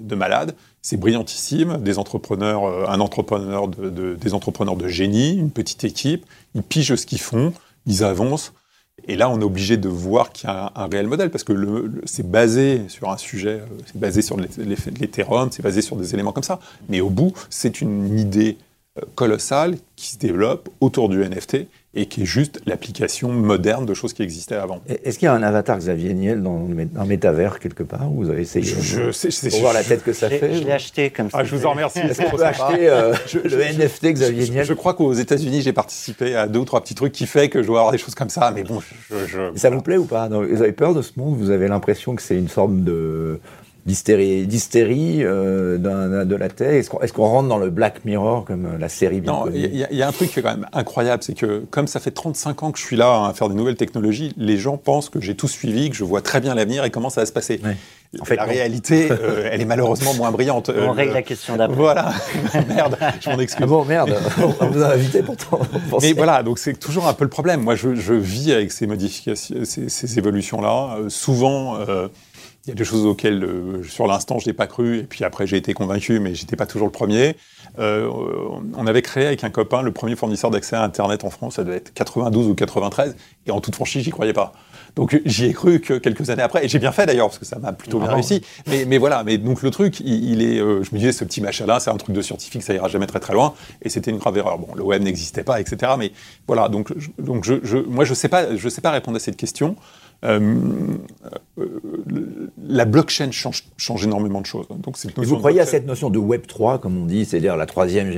[0.00, 1.78] de malade, c'est brillantissime.
[1.78, 6.24] Des entrepreneurs, un entrepreneur de, des entrepreneurs de génie, une petite équipe,
[6.54, 7.52] ils pigent ce qu'ils font,
[7.86, 8.52] ils avancent.
[9.08, 11.52] Et là, on est obligé de voir qu'il y a un, réel modèle, parce que
[12.04, 16.32] c'est basé sur un sujet, euh, c'est basé sur l'Ethereum, c'est basé sur des éléments
[16.32, 16.60] comme ça.
[16.88, 18.56] Mais au bout, c'est une idée
[18.98, 23.94] euh, colossale qui se développe autour du NFT et qui est juste l'application moderne de
[23.94, 24.80] choses qui existaient avant.
[24.86, 28.42] Est-ce qu'il y a un avatar Xavier Niel dans un métavers quelque part Vous avez
[28.42, 31.38] essayé je, sais, pour voir la tête que ça fait Je l'ai acheté comme ça.
[31.40, 31.98] Ah, je vous en remercie.
[31.98, 33.12] Est-ce qu'on peut acheter euh,
[33.44, 36.94] le NFT Xavier Niel Je, crois qu'aux États-Unis, j'ai participé à deux ou trois petits
[36.94, 39.70] trucs qui fait que je dois avoir des choses comme ça, mais bon, je, ça
[39.70, 40.28] vous plaît ou pas?
[40.28, 41.36] Vous avez peur de ce monde?
[41.38, 43.40] Vous avez l'impression que c'est une forme de
[43.90, 45.78] d'hystérie euh,
[46.24, 49.32] de la tête Est-ce qu'on rentre dans le Black Mirror comme euh, la série bien
[49.32, 52.00] Non, il y, a un truc qui est quand même incroyable, c'est que comme ça
[52.00, 55.08] fait 35 ans que je suis là à faire des nouvelles technologies, les gens pensent
[55.08, 57.32] que j'ai tout suivi, que je vois très bien l'avenir et comment ça va se
[57.32, 57.60] passer.
[58.20, 60.70] En fait, la réalité, euh, elle est malheureusement moins brillante.
[60.76, 61.76] On règle la question d'après.
[61.76, 62.12] Voilà.
[62.68, 63.62] merde, je m'en excuse.
[63.64, 64.16] Ah bon, merde,
[64.60, 65.60] on vous a invité pourtant.
[66.02, 67.60] Mais voilà, donc c'est toujours un peu le problème.
[67.60, 70.98] Moi, je, je vis avec ces modifications, ces, ces évolutions-là.
[71.08, 71.78] souvent,
[72.70, 75.24] il y a des choses auxquelles, euh, sur l'instant, je n'ai pas cru, et puis
[75.24, 77.36] après, j'ai été convaincu, mais j'étais pas toujours le premier.
[77.80, 78.08] Euh,
[78.76, 81.64] on avait créé avec un copain le premier fournisseur d'accès à Internet en France, ça
[81.64, 84.52] devait être 92 ou 93, et en toute franchise, j'y croyais pas.
[84.94, 87.44] Donc j'y ai cru que quelques années après, et j'ai bien fait d'ailleurs, parce que
[87.44, 88.42] ça m'a plutôt bien réussi.
[88.68, 91.40] Mais, mais, voilà, mais donc le truc, il, est, euh, je me disais, ce petit
[91.40, 94.18] machin-là, c'est un truc de scientifique, ça ira jamais très très loin, et c'était une
[94.18, 94.58] grave erreur.
[94.58, 95.92] Bon, le web n'existait pas, etc.
[95.98, 96.12] Mais
[96.46, 99.36] voilà, donc, donc je, je, moi je sais pas, je sais pas répondre à cette
[99.36, 99.76] question.
[100.22, 100.56] Euh,
[101.58, 101.80] euh,
[102.70, 104.66] la blockchain change, change, énormément de choses.
[104.68, 108.10] Donc, vous croyez à cette notion de Web 3, comme on dit, c'est-à-dire la troisième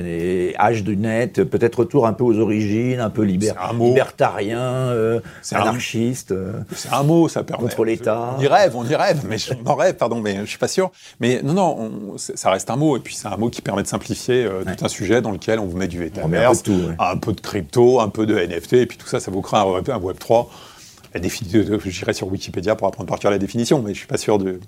[0.58, 5.20] âge du net, peut-être retour un peu aux origines, un peu libertarien, euh,
[5.52, 6.34] anarchiste
[6.74, 7.62] C'est un mot, ça permet.
[7.62, 8.36] Contre l'État.
[8.38, 10.68] On y rêve, on y rêve, mais on en rêve, pardon, mais je suis pas
[10.68, 10.90] sûr.
[11.20, 13.88] Mais non, non, ça reste un mot, et puis c'est un mot qui permet de
[13.88, 16.62] simplifier tout un sujet dans lequel on vous met du métaverse,
[16.98, 19.56] un, peu de crypto, un peu de NFT, et puis tout ça, ça vous crée
[19.56, 20.50] un, un Web 3
[21.14, 24.16] la définition, j'irai sur Wikipédia pour apprendre par cœur la définition, mais je suis pas
[24.16, 24.60] sûr de,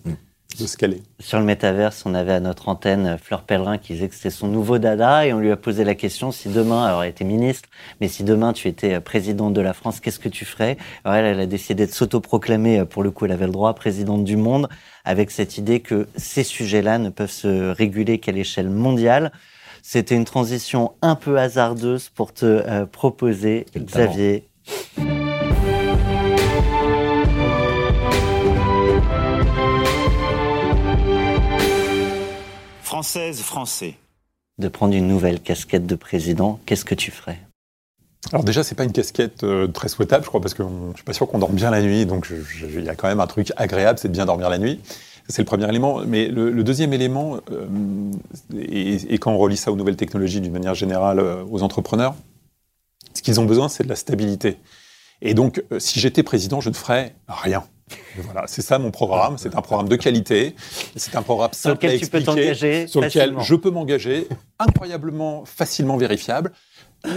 [0.59, 1.03] de ce qu'elle est.
[1.21, 4.49] Sur le métaverse, on avait à notre antenne Fleur Pellerin qui disait que c'était son
[4.49, 7.69] nouveau dada et on lui a posé la question si demain, alors elle était ministre,
[8.01, 10.77] mais si demain tu étais présidente de la France, qu'est-ce que tu ferais?
[11.05, 14.25] Alors elle, elle a décidé de s'autoproclamer, pour le coup elle avait le droit, présidente
[14.25, 14.69] du monde,
[15.05, 19.33] avec cette idée que ces sujets-là ne peuvent se réguler qu'à l'échelle mondiale.
[19.83, 24.49] C'était une transition un peu hasardeuse pour te euh, proposer, Xavier.
[32.95, 33.97] Française, Français.
[34.59, 37.41] De prendre une nouvelle casquette de président, qu'est-ce que tu ferais?
[38.31, 41.03] Alors déjà, c'est pas une casquette euh, très souhaitable, je crois, parce que je suis
[41.03, 43.53] pas sûr qu'on dort bien la nuit, donc il y a quand même un truc
[43.57, 44.79] agréable, c'est de bien dormir la nuit.
[45.29, 46.03] C'est le premier élément.
[46.07, 47.67] Mais le, deuxième élément, euh,
[48.57, 52.15] et, quand on relie ça aux nouvelles technologies d'une manière générale euh, aux entrepreneurs,
[53.13, 54.59] ce qu'ils ont besoin, c'est de la stabilité.
[55.21, 57.65] Et donc, si j'étais président, je ne ferais rien.
[58.16, 59.38] Voilà, c'est ça mon programme.
[59.38, 60.55] C'est un programme de qualité.
[60.97, 66.53] C'est un programme simple à expliquer, sur lequel je peux m'engager, incroyablement facilement vérifiable,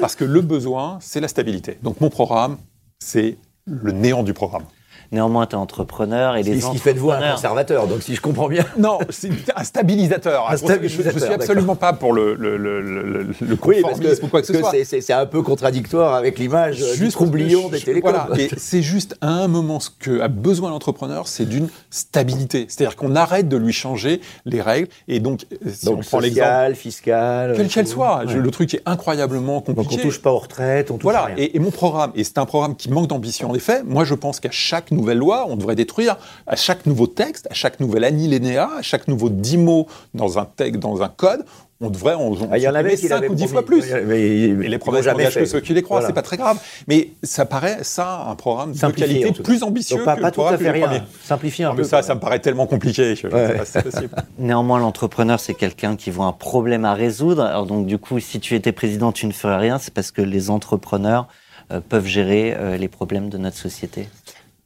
[0.02, 1.78] parce que le besoin, c'est la stabilité.
[1.84, 2.58] Donc mon programme,
[3.00, 4.66] c'est le néant du programme.
[5.12, 8.02] Néanmoins, tu es entrepreneur et les C'est ce qui fait de vous un conservateur, donc
[8.02, 8.66] si je comprends bien.
[8.78, 10.50] Non, c'est un stabilisateur.
[10.50, 10.88] Un Je- je
[11.20, 14.28] suis absolument pas pour le, le, le, le, le- le Oui, parce conformisme que, ou
[14.28, 14.72] quoi que ce soit.
[14.84, 18.12] c'est- un peu contradictoire avec l'image euh, du Juste- troublion des télécoms.
[18.12, 22.66] Voilà, et c'est juste à un moment ce que a besoin l'entrepreneur, c'est d'une stabilité.
[22.70, 24.88] C'est-à-dire qu'on arrête de lui changer les règles.
[25.08, 27.54] Et donc, si Donc on prend l'exemple, fiscal.
[27.56, 28.34] quelle qu'elle soit, Ouais.
[28.36, 29.96] le truc est incroyablement Donc compliqué.
[30.00, 31.36] on touche pas aux retraites, on touche à Voilà, rien.
[31.38, 34.14] et, et mon programme, et c'est un programme qui manque d'ambition en effet, moi je
[34.14, 38.04] pense qu'à chaque nouvelle loi, on devrait détruire, à chaque nouveau texte, à chaque nouvel
[38.04, 41.46] alinéa, à chaque nouveau 10 mots dans un texte, dans un code,
[41.80, 43.54] on devrait en, Ah, il y en avait qui supprimer l'avaient 5 ou 10 promis.
[43.54, 43.94] fois plus.
[44.08, 46.08] Mais les promesses n'engagent que ceux qui les croient, Voilà.
[46.08, 46.58] c'est pas très grave.
[46.88, 50.28] Mais ça paraît, ça, un programme de Simplifié, qualité plus ambitieux Donc pas, que pas
[50.30, 51.06] le tout à fait rien.
[51.24, 51.88] Simplifier un Non, mais peu.
[51.88, 53.16] ça, ça me paraît tellement compliqué.
[53.16, 53.58] Je, Ouais.
[53.74, 54.10] pas possible.
[54.40, 57.44] Néanmoins, l'entrepreneur, c'est quelqu'un qui voit un problème à résoudre.
[57.44, 59.78] Alors donc, du coup, si tu étais président, tu ne ferais rien.
[59.78, 61.28] C'est parce que les entrepreneurs
[61.72, 64.08] euh, peuvent gérer euh, les problèmes de notre société.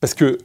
[0.02, 0.40] Parce que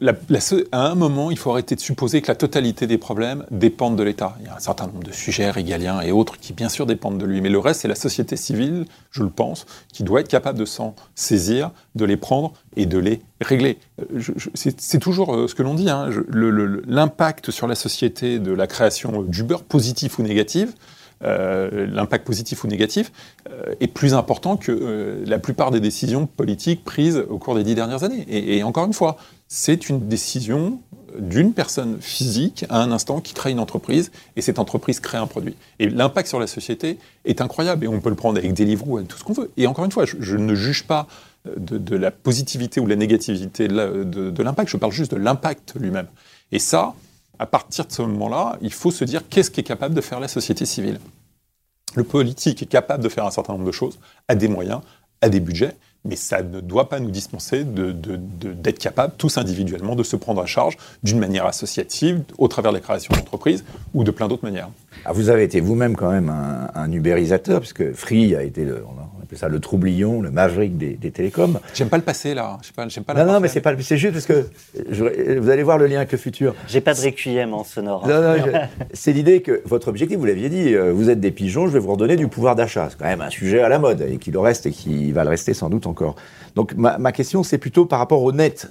[0.70, 4.02] à un moment, il faut arrêter de supposer que la totalité des problèmes dépendent de
[4.02, 4.36] l'État.
[4.40, 7.16] Il y a un certain nombre de sujets régaliens et autres qui, bien sûr, dépendent
[7.16, 7.40] de lui.
[7.40, 9.64] Mais le reste, c'est la société civile, je le pense,
[9.94, 13.78] qui doit être capable de s'en saisir, de les prendre et de les régler.
[13.98, 14.20] Euh,
[14.52, 15.88] c'est toujours euh, ce que l'on dit.
[15.88, 16.10] hein.
[16.86, 20.74] L'impact sur la société de la création d'Uber, positif ou négatif,
[21.24, 23.10] euh, l'impact positif ou négatif,
[23.80, 28.04] est plus important que la plupart des décisions politiques prises au cours des dix dernières
[28.04, 28.26] années.
[28.28, 29.16] Et encore une fois,
[29.48, 30.80] c'est une décision
[31.18, 35.26] d'une personne physique à un instant qui crée une entreprise et cette entreprise crée un
[35.26, 35.56] produit.
[35.78, 39.08] Et l'impact sur la société est incroyable et on peut le prendre avec Deliveroo, avec
[39.08, 39.50] tout ce qu'on veut.
[39.56, 41.06] Et encore une fois, je, ne juge pas
[41.46, 45.74] euh, de, la positivité ou la négativité de de- l'impact, je parle juste de l'impact
[45.78, 46.08] lui-même.
[46.52, 46.94] Et ça,
[47.38, 50.20] à partir de ce moment-là, il faut se dire qu'est-ce qui est capable de faire
[50.20, 51.00] la société civile.
[51.94, 54.80] Le politique est capable de faire un certain nombre de choses, a des moyens,
[55.22, 55.76] a des budgets,
[56.08, 60.02] mais ça ne doit pas nous dispenser de- de- de- d'être capable, tous individuellement, de
[60.02, 63.64] se prendre à charge d'une manière associative, au travers de la création d'entreprises
[63.94, 64.70] ou de plein d'autres manières.
[65.04, 68.82] Ah, vous avez été vous-même quand même un, un ubérisateur, puisque Free a été, le,
[69.26, 71.58] appelle ça le troublion, le maverick des, des télécoms.
[71.74, 72.58] J'aime pas le passé, là.
[72.62, 74.46] J'aime pas, j'aime pas Non, non, mais c'est pas, c'est juste parce que
[74.90, 76.54] je- vous allez voir le lien avec le futur.
[76.68, 78.06] J'ai pas de requiem en sonore.
[78.06, 81.30] Non, non, je- c'est l'idée que votre objectif, vous l'aviez dit, euh, vous êtes des
[81.32, 82.88] pigeons, je vais vous redonner du pouvoir d'achat.
[82.90, 85.24] C'est quand même un sujet à la mode et qui le reste et qui va
[85.24, 86.14] le rester sans doute encore.
[86.54, 88.70] Donc ma, ma question, c'est plutôt par rapport au net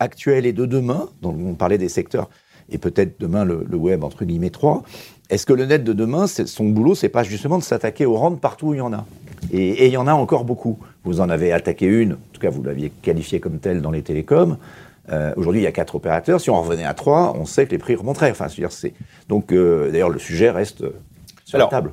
[0.00, 2.30] actuel et de demain, dont on parlait des secteurs,
[2.70, 4.82] et peut-être demain le, le web entre guillemets 3.
[5.30, 8.14] Est-ce que le net de demain, c'est- son boulot, c'est pas justement de s'attaquer aux
[8.14, 9.04] rentes partout où il y en a?
[9.52, 10.78] Et, il y en a encore beaucoup.
[11.04, 14.02] Vous en avez attaqué une, en tout cas vous l'aviez qualifiée comme telle dans les
[14.02, 14.56] télécoms.
[15.10, 16.40] Euh, Aujourd'hui, il y a quatre opérateurs.
[16.40, 18.30] Si on revenait à trois, on sait que les prix remonteraient.
[18.30, 18.92] Enfin, c'est
[19.28, 20.90] donc euh, d'ailleurs le sujet reste euh,
[21.46, 21.92] sur Alors, la table.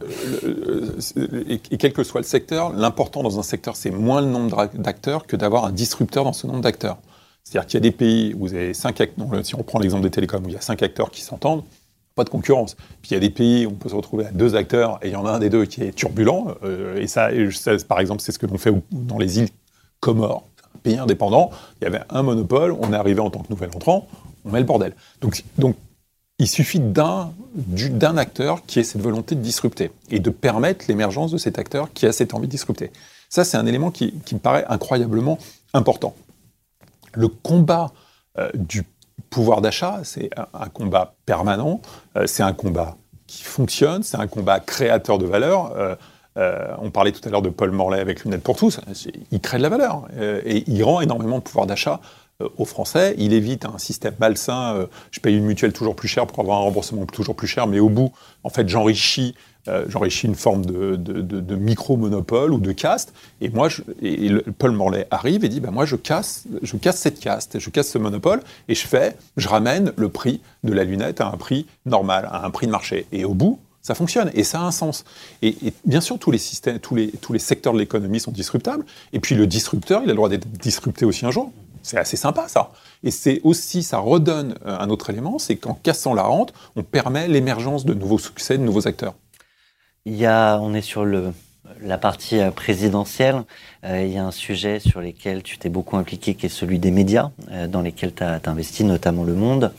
[0.99, 4.27] c'est- et, et quel que soit le secteur, l'important dans un secteur, c'est moins le
[4.27, 6.97] nombre d'acteurs que d'avoir un disrupteur dans ce nombre d'acteurs.
[7.43, 10.03] C'est-à-dire qu'il y a des pays où vous avez cinq acteurs, si on prend l'exemple
[10.03, 11.63] des télécoms, où il y a cinq acteurs qui s'entendent,
[12.15, 12.75] pas de concurrence.
[13.01, 15.09] Puis il y a des pays où on peut se retrouver à deux acteurs et
[15.09, 16.55] il y en a un des deux qui est turbulent.
[16.63, 17.29] euh, et ça,
[17.87, 19.49] par exemple, c'est ce que l'on fait dans les îles
[19.99, 21.51] Comores, un pays indépendant.
[21.81, 24.07] Il y avait un monopole, on est arrivé en tant que nouvel entrant,
[24.45, 24.93] on met le bordel.
[25.21, 25.43] Donc,
[26.37, 30.85] il suffit d'un du- d'un acteur qui ait cette volonté de disrupter et de permettre
[30.87, 32.91] l'émergence de cet acteur qui a cette envie de disrupter.
[33.29, 35.37] Ça, c'est un élément qui, qui me paraît incroyablement
[35.73, 36.13] important.
[37.13, 37.91] Le combat
[38.37, 38.83] euh, du
[39.35, 41.81] pouvoir d'achat, c'est un, combat permanent,
[42.15, 42.95] euh, c'est un combat
[43.27, 45.73] qui fonctionne, c'est un combat créateur de valeur.
[45.75, 45.93] Euh,
[46.37, 48.79] euh, on parlait tout à l'heure de Paul Morlaix avec Lunettes pour tous,
[49.31, 50.07] il crée de la valeur
[50.45, 51.99] et il rend énormément de pouvoir d'achat
[52.57, 53.13] aux Français.
[53.17, 54.87] Il évite un système malsain.
[55.11, 57.79] je paye une mutuelle toujours plus cher pour avoir un remboursement toujours plus cher, mais
[57.79, 58.13] au bout,
[58.45, 59.35] en fait, j'enrichis.
[59.67, 63.13] Euh, j'enrichis une forme de, micro-monopole ou de caste.
[63.41, 63.69] Et moi,
[64.57, 67.89] Paul Morlaix arrive et dit bah, Moi, je casse, je casse cette caste, je casse
[67.89, 71.65] ce monopole, et je fais, je ramène le prix de la lunette à un prix
[71.85, 73.07] normal, à un prix de marché.
[73.11, 75.05] Et au bout, ça fonctionne et ça a un sens.
[75.43, 78.83] Et, bien sûr, tous les systèmes, tous les secteurs de l'économie sont disruptables.
[79.13, 81.51] Et puis le disrupteur, il a le droit d'être disrupté aussi un jour.
[81.83, 82.71] C'est assez sympa ça.
[83.03, 86.81] Et c'est aussi, ça redonne euh, un autre élément, c'est qu'en cassant la rente, on
[86.81, 89.13] permet l'émergence de nouveaux succès, de nouveaux acteurs.
[90.07, 91.33] Il y a, on est sur le,
[91.81, 93.43] la partie euh, présidentielle.
[93.83, 96.77] Euh, il y a un sujet sur lequel tu t'es beaucoup impliqué, qui est celui
[96.77, 99.73] des médias, euh, dans lesquels tu as, investi, notamment Le Monde.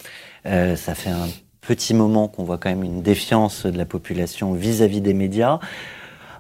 [0.45, 1.29] Ça fait un
[1.61, 5.59] petit moment qu'on voit quand même une défiance de la population vis-à-vis des médias.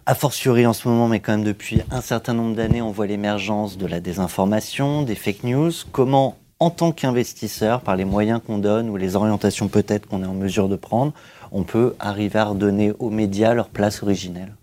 [0.04, 3.08] A fortiori en ce moment, mais quand même depuis un certain nombre d'années, on voit
[3.08, 5.72] l'émergence de la désinformation, des fake news.
[5.90, 10.26] Comment, en tant qu'investisseur, par les moyens qu'on donne ou les orientations peut-être qu'on est
[10.26, 11.12] en mesure de prendre,
[11.52, 14.54] on peut arriver à redonner aux médias leur place originelle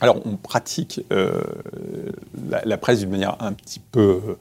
[0.00, 1.42] Alors, on pratique euh,
[2.64, 4.36] la, presse d'une manière un petit peu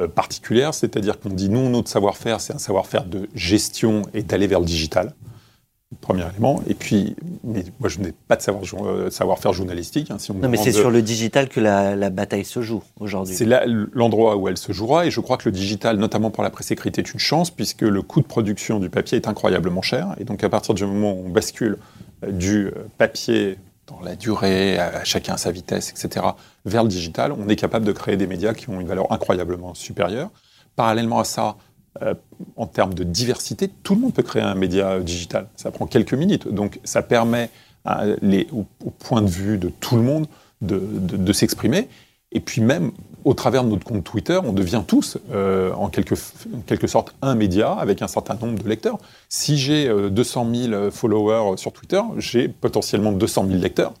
[0.00, 4.46] euh, particulière, c'est-à-dire qu'on dit nous, notre savoir-faire, c'est un savoir-faire de gestion et d'aller
[4.46, 5.14] vers le digital.
[6.00, 6.62] Premier élément.
[6.66, 7.14] Et puis,
[7.44, 10.10] mais moi, je n'ai pas de savoir, euh, savoir-faire journalistique.
[10.10, 12.60] hein, si on me Non, mais c'est sur le digital que la, la bataille se
[12.60, 13.36] joue aujourd'hui.
[13.36, 13.46] c'est
[13.94, 16.72] l'endroit où elle se jouera, et je crois que le digital, notamment pour la presse
[16.72, 20.16] écrite, est une chance, puisque le coût de production du papier est incroyablement cher.
[20.18, 21.78] Et donc, à partir du moment où on bascule
[22.24, 23.56] euh, du euh, papier
[23.86, 26.26] dans la durée, à chacun à sa vitesse, etc.,
[26.64, 29.74] vers le digital, on est capable de créer des médias qui ont une valeur incroyablement
[29.74, 30.30] supérieure.
[30.74, 31.56] Parallèlement à ça,
[32.02, 32.14] euh,
[32.56, 35.48] en termes de diversité, tout le monde peut créer un média euh, digital.
[35.56, 36.48] Ça prend quelques minutes.
[36.48, 37.50] Donc, ça permet
[37.84, 40.26] à les- au, point de vue de tout le monde
[40.60, 41.88] de, s'exprimer.
[42.32, 42.90] Et puis même,
[43.24, 46.16] au travers de notre compte Twitter, on devient tous, euh, en, quelque,
[46.86, 48.98] sorte, un média avec un certain nombre de lecteurs.
[49.28, 53.92] Si j'ai euh, 200 000 followers sur Twitter, j'ai potentiellement 200 000 lecteurs,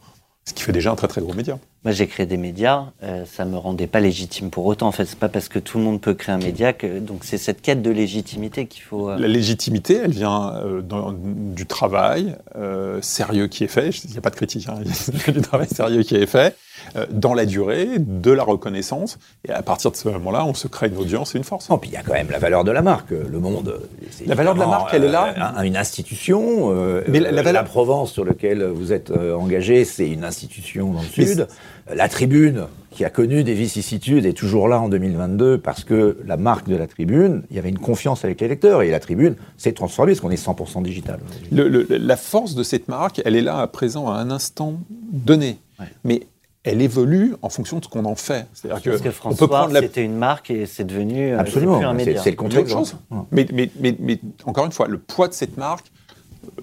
[0.44, 1.58] ce qui fait déjà un très très gros média.
[1.86, 4.88] Moi, j'ai créé des médias, euh, ça me rendait pas légitime pour autant.
[4.88, 7.20] En fait, c'est pas parce que tout le monde peut créer un média que donc
[7.22, 9.08] c'est cette quête de légitimité qu'il faut.
[9.08, 13.90] euh, La légitimité, elle vient euh, dans- du travail euh, sérieux qui est fait.
[14.04, 16.26] Il n'y a pas de critique, hein, il y a du travail sérieux qui est
[16.26, 16.56] fait,
[16.96, 19.16] euh, dans la durée, de la reconnaissance.
[19.46, 21.70] Et à partir de ce moment-là, on se crée une audience et une force.
[21.70, 23.12] Non, puis il y a quand même la valeur de la marque.
[23.12, 23.78] Le Monde.
[24.26, 25.34] La valeur de la marque, elle est là.
[25.38, 26.72] euh, un- une institution.
[26.74, 31.00] euh, Mais la- euh, Provence, sur lequel vous êtes euh, engagé, c'est une institution dans
[31.02, 31.46] le Mais Sud.
[31.94, 36.36] La Tribune, qui a connu des vicissitudes, est toujours là en 2022 parce que la
[36.36, 39.36] marque de la Tribune, il y avait une confiance avec les lecteurs et la Tribune
[39.56, 41.20] s'est transformée parce qu'on est 100% digital.
[41.24, 41.48] aujourd'hui.
[41.52, 44.80] Le- le- la force de cette marque, elle est là à présent, à un instant
[45.12, 45.58] donné.
[45.78, 45.86] Ouais.
[46.04, 46.26] Mais
[46.64, 48.46] elle évolue en fonction de ce qu'on en fait.
[48.52, 51.38] C'est-à-dire Parce que on peut François, prendre la c'était une marque et c'est devenu euh,
[51.38, 52.22] Absolument, plus un c'est- média.
[52.24, 52.72] c'est le contexte.
[52.72, 52.96] chose.
[53.12, 53.18] Ouais.
[53.30, 55.86] Mais, mais, mais, mais encore une fois, le poids de cette marque,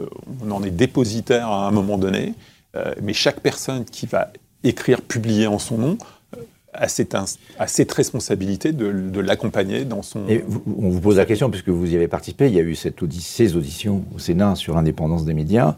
[0.02, 0.08] euh,
[0.46, 2.34] on en est dépositaire à un moment donné,
[2.76, 4.30] euh, mais chaque personne qui va
[4.64, 5.98] écrire, publier en son nom,
[6.38, 6.42] euh,
[6.74, 10.26] a cette, responsabilité de, l'accompagner dans son...
[10.66, 13.56] On vous pose la question, puisque vous y avez participé, il y a eu ces
[13.56, 15.78] auditions au Sénat sur l'indépendance des médias.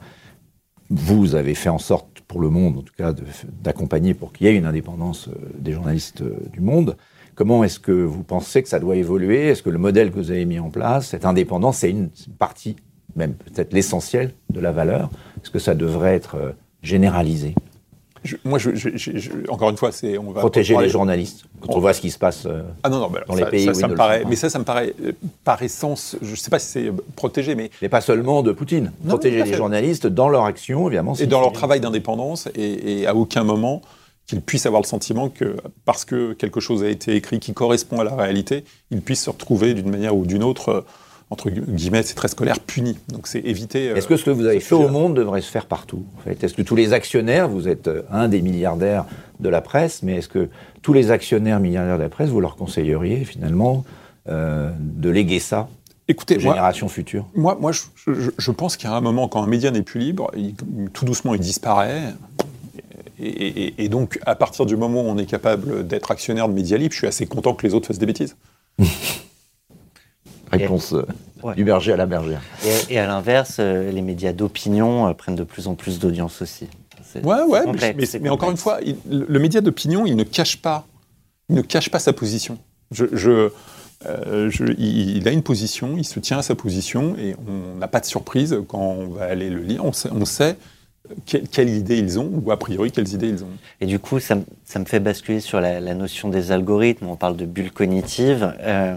[0.90, 3.14] Vous avez fait en sorte, pour le monde en tout cas,
[3.62, 6.98] d'accompagner pour qu'il y ait une indépendance euh, des journalistes euh, du monde.
[7.36, 9.48] Comment est-ce que vous pensez que ça doit évoluer?
[9.48, 12.10] Est-ce que le modèle que vous avez mis en place, cette indépendance, c'est une
[12.40, 12.78] partie,
[13.16, 15.10] même peut-être l'essentiel de la valeur?
[15.44, 17.56] Est-ce que ça devrait être euh, généralisé?
[18.26, 20.18] Je- moi, je, je- encore une fois, c'est...
[20.18, 23.00] On va Protéger les journalistes quand on voit ce qui se passe euh, Ah non,
[23.00, 24.64] non, mais alors, dans ça, les pays ça, ça me paraît, mais ça, ça me
[24.66, 25.14] paraît, euh,
[25.44, 28.52] par essence, je ne sais pas si c'est euh, protégé, mais mais pas seulement de
[28.52, 28.92] Poutine.
[29.04, 31.14] Non, Protéger les journalistes dans leur action, évidemment.
[31.16, 33.82] et dans leur travail d'indépendance, et, et à aucun moment
[34.28, 35.56] qu'ils puissent avoir le sentiment que
[35.86, 39.30] parce que quelque chose a été écrit qui correspond à la réalité, ils puissent se
[39.30, 40.82] retrouver d'une manière ou d'une autre, euh,
[41.32, 42.98] entre gu- guillemets, c'est très scolaire, punis.
[43.10, 43.90] Donc c'est éviter.
[43.90, 46.22] euh, Est-ce que ce que vous avez fait au monde devrait se faire partout en
[46.22, 46.44] fait?
[46.44, 49.06] Est-ce que tous les actionnaires, vous êtes euh, un des milliardaires
[49.40, 50.50] de la presse, mais est-ce que
[50.82, 53.84] tous les actionnaires milliardaires de la presse, vous leur conseilleriez finalement
[54.30, 55.68] euh, de léguer ça
[56.08, 57.26] Écoutez, aux moi, générations futures?
[57.34, 59.82] moi, moi, je, je- je pense qu'il y a un moment quand un média n'est
[59.82, 60.54] plus libre, il-
[60.94, 62.14] tout doucement il disparaît.
[63.20, 66.54] Et, et- et donc, à partir du moment où on est capable d'être actionnaire de
[66.54, 68.36] médias libres, je suis assez content que les autres fassent des bêtises.
[70.52, 71.06] Réponse euh,
[71.44, 71.54] Ouais.
[71.56, 72.42] du berger à la bergère.
[72.66, 76.42] Et, et à l'inverse, euh, les médias d'opinion euh, prennent de plus en plus d'audience
[76.42, 76.68] aussi.
[77.16, 80.16] Ouais, ouais, mais- complexe, mais, c'est mais encore une fois, il- le média d'opinion, il
[80.16, 80.88] ne cache pas,
[81.50, 82.58] il ne cache pas sa position.
[82.92, 83.50] Je, je-
[84.08, 87.78] euh, je- il, il a une position, il se tient à sa position, et on
[87.78, 89.86] n'a pas de surprise quand on va aller le lire.
[89.86, 90.56] On sait, on sait
[91.26, 93.50] quelle, quelle idée ils ont, ou a priori quelles idées ils ont.
[93.82, 97.08] Et du coup, ça, me- ça me fait basculer sur la, la notion des algorithmes.
[97.08, 98.54] On parle de bulle cognitive.
[98.62, 98.96] Euh,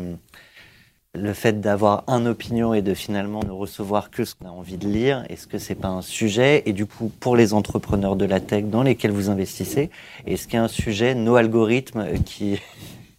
[1.15, 4.77] le fait d'avoir un opinion et de finalement ne recevoir que ce qu'on a envie
[4.77, 6.63] de lire, est-ce que c'est pas un sujet?
[6.67, 9.91] Et du coup, pour les entrepreneurs de la tech dans lesquels vous investissez,
[10.27, 12.61] est-ce qu'il y a un sujet, nos algorithmes, qui,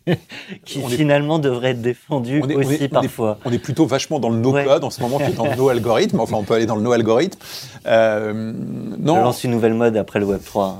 [0.66, 3.38] qui On est- devrait être défendus On est- on aussi on est- parfois?
[3.44, 6.20] On est plutôt vachement dans le no-code en ce moment que dans le no-algorithme.
[6.22, 7.40] Enfin, on peut aller dans le no-algorithme.
[7.88, 8.54] Euh,
[9.00, 10.66] Je lance une nouvelle mode après le Web 3.
[10.68, 10.78] hein.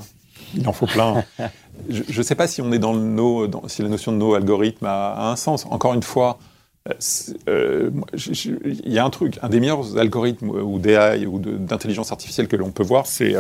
[0.56, 1.24] Il en faut plein.
[1.90, 4.18] je ne sais pas si on est dans le no, dans- si la notion de
[4.18, 5.66] no algorithme a, a un sens.
[5.72, 6.38] Encore une fois,
[6.88, 6.94] euh,
[7.50, 7.92] euh,
[8.54, 12.48] il y a un truc, un des meilleurs algorithmes euh, ou d'AI ou d'intelligence artificielle
[12.48, 13.36] que l'on peut voir, c'est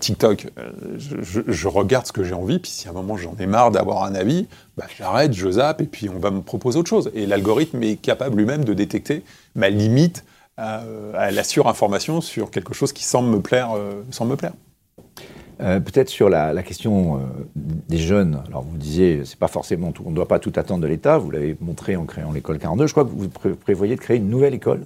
[0.00, 0.48] TikTok.
[0.96, 4.04] Je, regarde ce que j'ai envie, puis si à un moment j'en ai marre d'avoir
[4.04, 4.46] un avis,
[4.76, 7.10] bah, j'arrête, je zappe, et puis on va me proposer autre chose.
[7.14, 9.22] Et l'algorithme est capable lui-même de détecter
[9.54, 10.24] ma limite
[10.56, 10.82] à,
[11.14, 13.70] à la surinformation sur quelque chose qui semble me plaire.
[13.74, 14.52] me plaire.
[15.60, 17.20] Euh, Peut-être sur la, la question euh,
[17.54, 18.42] des jeunes.
[18.48, 21.18] Alors vous disiez, c'est pas forcément tout, on ne doit pas tout attendre de l'État.
[21.18, 22.86] Vous l'avez montré en créant l'école 42.
[22.86, 24.82] Je crois que vous pré- prévoyez de créer une nouvelle école.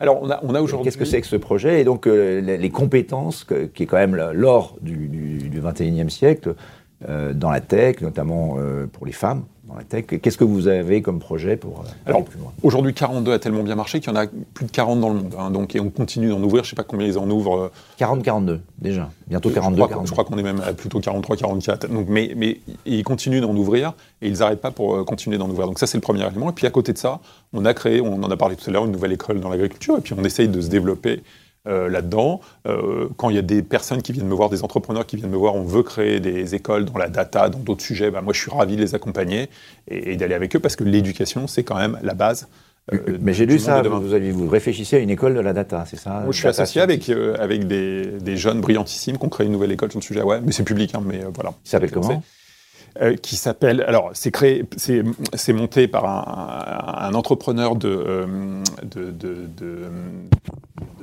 [0.00, 0.84] Alors, on a, on a aujourd'hui.
[0.84, 1.80] Qu'est-ce que c'est que ce projet?
[1.80, 5.60] Et donc euh, les, les compétences, que- qui est quand même l'or du, du, du
[5.60, 6.54] 21e siècle,
[7.34, 8.58] dans la tech, notamment
[8.92, 9.42] pour les femmes
[9.72, 10.04] dans la tech.
[10.20, 12.52] Qu'est-ce que vous avez comme projet pour euh, Alors, aller plus loin?
[12.62, 15.14] Aujourd'hui, 42 a tellement bien marché qu'il y en a plus de 40 dans le
[15.16, 15.34] monde.
[15.38, 15.50] hein.
[15.50, 16.62] donc, et on continue d'en ouvrir.
[16.64, 17.56] Je ne sais pas combien ils en ouvrent.
[17.56, 17.70] euh,
[18.00, 19.76] 40-42 déjà, bientôt je 42.
[19.76, 20.06] crois, 42.
[20.06, 21.88] je crois qu'on est même à plutôt 43, 44.
[21.92, 25.48] Donc, mais, mais ils continuent d'en ouvrir et ils n'arrêtent pas pour euh, continuer d'en
[25.48, 25.66] ouvrir.
[25.66, 26.50] Donc ça, c'est le premier élément.
[26.50, 27.20] Et puis à côté de ça,
[27.52, 29.96] on a créé, on en a parlé tout à l'heure, une nouvelle école dans l'agriculture.
[29.98, 31.22] Et puis on essaye de se développer
[31.68, 32.40] euh, là-dedans.
[32.66, 35.30] Euh, quand il y a des personnes qui viennent me voir, des entrepreneurs qui viennent
[35.30, 38.32] me voir, on veut créer des écoles dans la data, dans d'autres sujets, bah, moi
[38.32, 39.48] je suis ravi de les accompagner
[39.88, 42.48] et, et d'aller avec eux parce que l'éducation, c'est quand même la base.
[42.92, 45.52] euh, Mais j'ai lu ça, de vous, avez- vous réfléchissez à une école de la
[45.52, 46.20] data, c'est ça?
[46.24, 49.52] Moi, je suis associé avec, euh, avec des, des jeunes brillantissimes qui ont créé une
[49.52, 50.22] nouvelle école sur le sujet.
[50.22, 51.50] Ouais, mais c'est public, hein, mais euh, voilà.
[51.62, 52.22] Qui s'appelle comment?
[53.22, 53.82] qui s'appelle.
[53.88, 55.02] Alors, c'est créé, c'est
[55.32, 58.26] c'est monté par un, un entrepreneur de,
[58.82, 59.76] de, de- de- de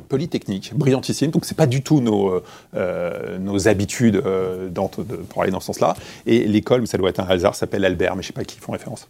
[0.10, 1.32] Polytechnique, brillantissime.
[1.32, 2.43] Donc, c'est pas du tout nos, euh,
[2.76, 5.95] euh, nos habitudes euh, dans- de- pour aller dans ce sens-là.
[6.26, 8.57] Et l'école, ça doit être un hasard, s'appelle Albert, mais je sais pas à qui
[8.57, 9.07] ils font référence.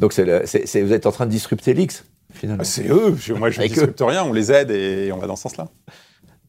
[0.00, 2.62] Donc vous êtes en train de disrupter l'X, finalement.
[2.62, 3.16] Ah, C'est eux.
[3.18, 4.24] Je- moi, je ne discute rien.
[4.24, 5.68] On les aide et on va dans ce sens-là.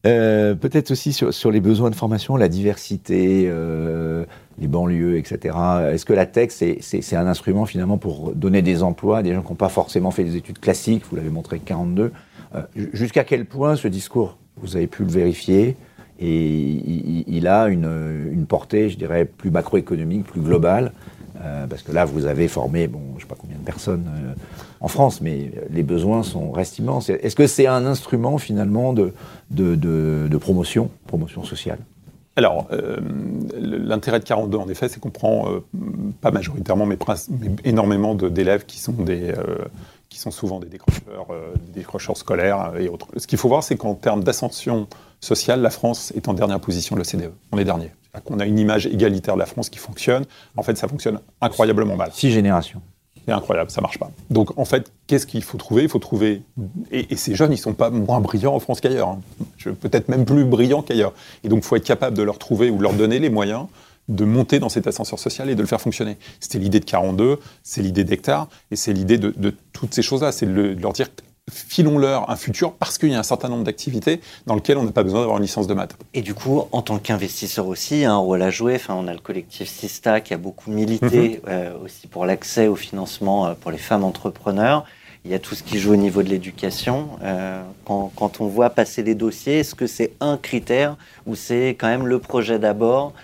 [0.06, 4.24] Euh, Peut-être aussi sur, sur les besoins de formation, la diversité, euh,
[4.60, 5.56] les banlieues, etc.
[5.92, 9.42] Est-ce que la tech, c'est- un instrument finalement pour donner des emplois à des gens
[9.42, 11.02] qui n'ont pas forcément fait des études classiques?
[11.10, 12.12] Vous l'avez montré avec 42.
[12.54, 15.76] Euh, ju- Jusqu'à quel point ce discours, vous avez pu le vérifier
[16.20, 20.92] et il, a une, portée, je dirais, plus macroéconomique, plus globale
[21.40, 24.06] euh, parce que là, vous avez formé, bon, je ne sais pas combien de personnes
[24.08, 24.32] euh,
[24.80, 27.08] en France, mais les besoins sont, restent immenses.
[27.10, 29.12] Est-ce que c'est un instrument finalement de,
[30.40, 31.78] promotion, promotion sociale?
[32.34, 32.68] Alors,
[33.60, 35.46] l'intérêt de 42, en effet, c'est qu'on prend,
[36.20, 36.96] pas majoritairement, mais,
[37.40, 39.32] mais énormément d'élèves qui sont des,
[40.18, 43.06] qui sont souvent des décrocheurs, euh, des décrocheurs scolaires et autres.
[43.16, 44.88] Ce qu'il faut voir, c'est qu'en termes d'ascension
[45.20, 47.32] sociale, la France est en dernière position de l'OCDE.
[47.52, 47.92] On est dernier.
[48.24, 50.24] Qu'on a une image égalitaire de la France qui fonctionne.
[50.56, 52.10] En fait, ça fonctionne incroyablement mal.
[52.12, 52.82] Six générations.
[53.24, 54.10] C'est incroyable, ça marche pas.
[54.30, 55.82] Donc en fait, qu'est-ce qu'il faut trouver?
[55.84, 56.42] Il faut trouver.
[56.90, 59.10] Et, et ces jeunes, ils sont pas moins brillants en France qu'ailleurs.
[59.10, 59.20] hein.
[59.80, 61.12] Peut-être même plus brillants qu'ailleurs.
[61.44, 63.66] Et donc, il faut être capable de leur trouver ou leur donner les moyens
[64.08, 66.16] de monter dans cet ascenseur social et de le faire fonctionner.
[66.40, 70.32] C'était l'idée de 42, c'est l'idée d'Hectare, et c'est l'idée de, de toutes ces choses-là.
[70.32, 71.08] C'est de, le- de leur dire
[71.50, 74.92] filons-leur un futur parce qu'il y a un certain nombre d'activités dans lesquelles on n'a
[74.92, 75.96] pas besoin d'avoir une licence de maths.
[76.12, 78.74] Et du coup, en tant qu'investisseur aussi, il y a un rôle à jouer.
[78.76, 82.76] Enfin, on a le collectif Sista qui a beaucoup milité euh, aussi pour l'accès au
[82.76, 84.84] financement euh, pour les femmes entrepreneurs.
[85.24, 87.08] Il y a tout ce qui joue au niveau de l'éducation.
[87.22, 90.96] Euh, quand, quand on voit passer les dossiers, est-ce que c'est un critère
[91.26, 93.14] ou c'est quand même le projet d'abord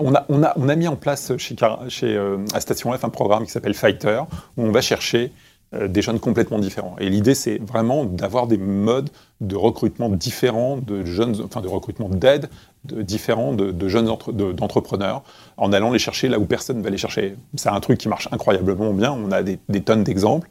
[0.00, 1.56] On a, on, a, on a mis en place chez,
[1.88, 4.20] chez, euh, à Station F un programme qui s'appelle Fighter,
[4.56, 5.32] où on va chercher
[5.74, 6.94] euh, des jeunes complètement différents.
[7.00, 12.08] Et l'idée, c'est vraiment d'avoir des modes de recrutement différents, de jeunes, enfin de recrutement
[12.08, 12.48] d'aide
[12.84, 15.22] de, différents de, jeunes entre- de- d'entrepreneurs,
[15.56, 17.36] en allant les chercher là où personne ne va les chercher.
[17.56, 19.12] C'est un truc qui marche incroyablement bien.
[19.12, 20.48] On a des, des tonnes d'exemples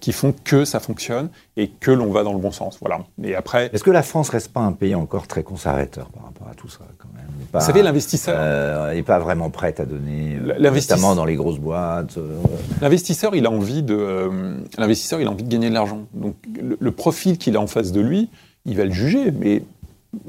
[0.00, 2.78] qui font que ça fonctionne et que l'on va dans le bon sens.
[2.80, 3.00] Voilà.
[3.22, 6.48] Et après, Est-ce que la France reste pas un pays encore très conservateur par rapport
[6.50, 7.24] à tout ça quand même?
[7.52, 11.36] Pas- vous savez, l'investisseur, euh, n'est pas vraiment prête à donner, euh, notamment dans les
[11.36, 12.18] grosses boîtes.
[12.18, 12.38] euh,
[12.82, 16.00] L'investisseur, il a envie de, euh, l'investisseur, il a envie de gagner de l'argent.
[16.12, 18.28] Donc, le, le profil qu'il a en face de lui,
[18.66, 19.30] il va le juger.
[19.30, 19.62] Mais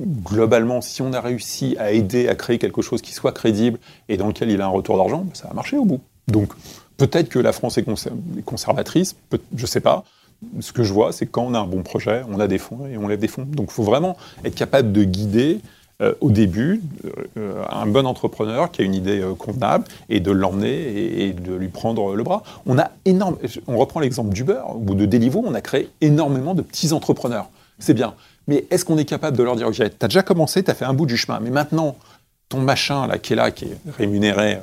[0.08, 4.18] globalement, si on a réussi à aider à créer quelque chose qui soit crédible et
[4.18, 6.02] dans lequel il a un retour d'argent, ça va marcher au bout.
[6.28, 6.54] Donc,
[7.00, 9.16] peut-être que la France est conser- est conservatrice,
[9.56, 10.04] je sais pas.
[10.60, 12.86] Ce que je vois, c'est quand on a un bon projet, on a des fonds
[12.88, 13.45] et on lève des fonds.
[13.45, 15.60] Donc, il faut vraiment être capable de guider
[16.02, 16.82] euh, au début
[17.38, 21.56] euh, un bon entrepreneur qui a une idée euh, convenable et de l'emmener et, de
[21.56, 22.43] lui prendre le bras.
[22.66, 23.38] On a énorme,
[23.68, 27.50] on reprend l'exemple d'Uber ou de Deliveroo, on a créé énormément de petits entrepreneurs.
[27.80, 28.14] C'est bien.
[28.47, 30.86] Mais est-ce qu'on est capable de leur dire, tu as déjà commencé, tu as fait
[30.86, 31.97] un bout du chemin, mais maintenant,
[32.50, 34.60] ton machin là, qui est là, qui est rémunéré euh,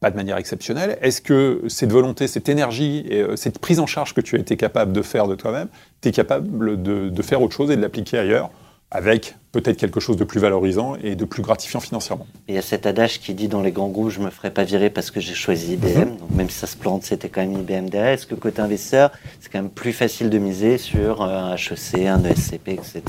[0.00, 3.86] pas de manière exceptionnelle, est-ce que cette volonté, cette énergie et euh, cette prise en
[3.86, 5.68] charge que tu as été capable de faire de toi-même,
[6.00, 8.50] tu es capable de, de faire autre chose et de l'appliquer ailleurs
[8.90, 12.26] avec peut-être quelque chose de plus valorisant et de plus gratifiant financièrement?
[12.48, 14.64] Il y a cet adage qui dit dans les grands groupes, je me ferai pas
[14.64, 16.10] virer parce que j'ai choisi IBM.
[16.10, 16.16] Mhm.
[16.16, 18.12] Donc même si ça se plante, c'était quand même IBM derrière.
[18.12, 22.06] Est-ce que côté investisseur, c'est quand même plus facile de miser sur euh, un HEC,
[22.06, 23.02] un ESCP, etc.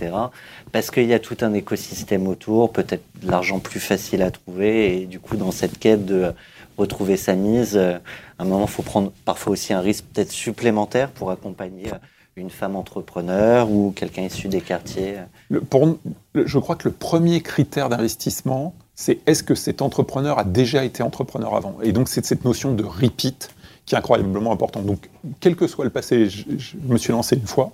[0.71, 5.01] Parce qu'il y a tout un écosystème autour, peut-être de l'argent plus facile à trouver.
[5.01, 6.31] Et du coup, dans cette quête de
[6.81, 7.97] retrouver sa mise, euh,
[8.37, 11.97] à un moment, il faut prendre parfois aussi un risque peut-être supplémentaire pour accompagner euh,
[12.35, 15.15] une femme entrepreneur ou quelqu'un issu des quartiers.
[15.49, 15.97] Le- pour,
[16.35, 21.03] je crois que le premier critère d'investissement, c'est est-ce que cet entrepreneur a déjà été
[21.03, 21.75] entrepreneur avant?
[21.81, 23.49] Et donc, c'est cette notion de repeat
[23.85, 24.85] qui est incroyablement importante.
[24.85, 25.09] Donc,
[25.39, 27.71] quel que soit le passé, je, je me suis lancé une fois,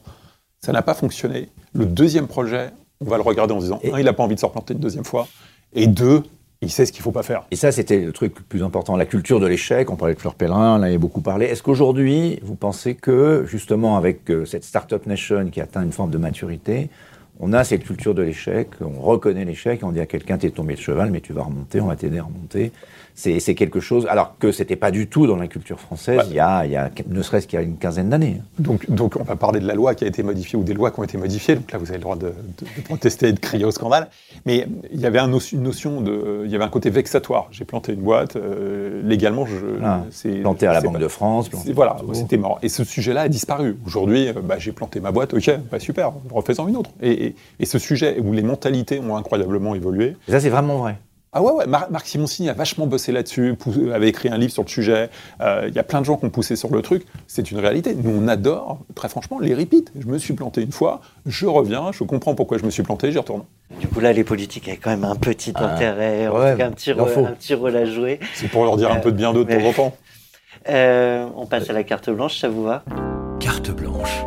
[0.63, 1.49] ça n'a pas fonctionné.
[1.73, 4.23] Le deuxième projet, on va le regarder en se disant, Et- un, il n'a pas
[4.23, 5.27] envie de se replanter une deuxième fois,
[5.73, 6.23] et deux,
[6.61, 7.43] il sait ce qu'il faut pas faire.
[7.51, 9.89] Et ça, c'était le truc le plus important, la culture de l'échec.
[9.91, 11.45] On parlait de Fleur Pellerin, on avait beaucoup parlé.
[11.45, 16.09] Est-ce qu'aujourd'hui, vous pensez que, justement, avec euh, cette Startup Nation qui atteint une forme
[16.09, 16.89] de maturité,
[17.39, 20.73] on a cette culture de l'échec, on reconnaît l'échec, on dit à quelqu'un, t'es tombé
[20.73, 22.71] de cheval, mais tu vas remonter, on va t'aider à remonter.
[23.19, 26.23] C'est quelque chose, alors que c'était pas du tout dans la culture française, Ouais.
[26.29, 28.41] il, y a, il y a, ne serait-ce qu'il y a une quinzaine d'années.
[28.59, 30.91] Donc, donc, on va parler de la loi qui a été modifiée ou des lois
[30.91, 31.55] qui ont été modifiées.
[31.55, 32.33] Donc là, vous avez le droit de, de-
[32.77, 34.09] de protester et de crier au scandale.
[34.45, 37.47] Mais il y avait un une notion de, il y avait un côté vexatoire.
[37.49, 39.47] J'ai planté une boîte euh, légalement.
[39.47, 41.49] Je, Ah, c'est- Planté à la Banque pas- de France.
[41.49, 42.59] planté Voilà, c'était mort.
[42.61, 43.77] Et ce sujet-là a disparu.
[43.85, 46.91] Aujourd'hui, euh, bah, j'ai planté ma boîte, ok, bah, super, refaisons une autre.
[47.01, 50.77] Et, et- et ce sujet où les mentalités ont incroyablement évolué, Et ça, c'est vraiment
[50.77, 50.97] vrai.
[51.37, 51.67] Ah ouais, ouais.
[51.67, 53.55] Mar- Marc Simoncini a vachement bossé là-dessus,
[53.93, 55.09] avait écrit un livre sur le sujet.
[55.41, 57.05] Euh, Il y a plein de gens qui ont poussé sur le truc.
[57.27, 57.95] C'est une réalité.
[57.95, 59.91] Nous, on adore, très franchement, les repeats.
[59.99, 63.11] Je me suis planté une fois, je reviens, je comprends pourquoi je me suis planté,
[63.11, 63.43] j'y retourne.
[63.79, 66.57] Du coup, là, les politiques avaient quand même un petit Ah, intérêt, en ouais, tout
[66.57, 68.19] cas, un petit, un rôle à jouer.
[68.33, 69.97] C'est pour leur dire un Euh, peu de bien d'eux de mais- temps en temps.
[70.69, 72.83] Euh, on passe à la carte blanche, ça vous va?
[73.39, 74.23] Carte blanche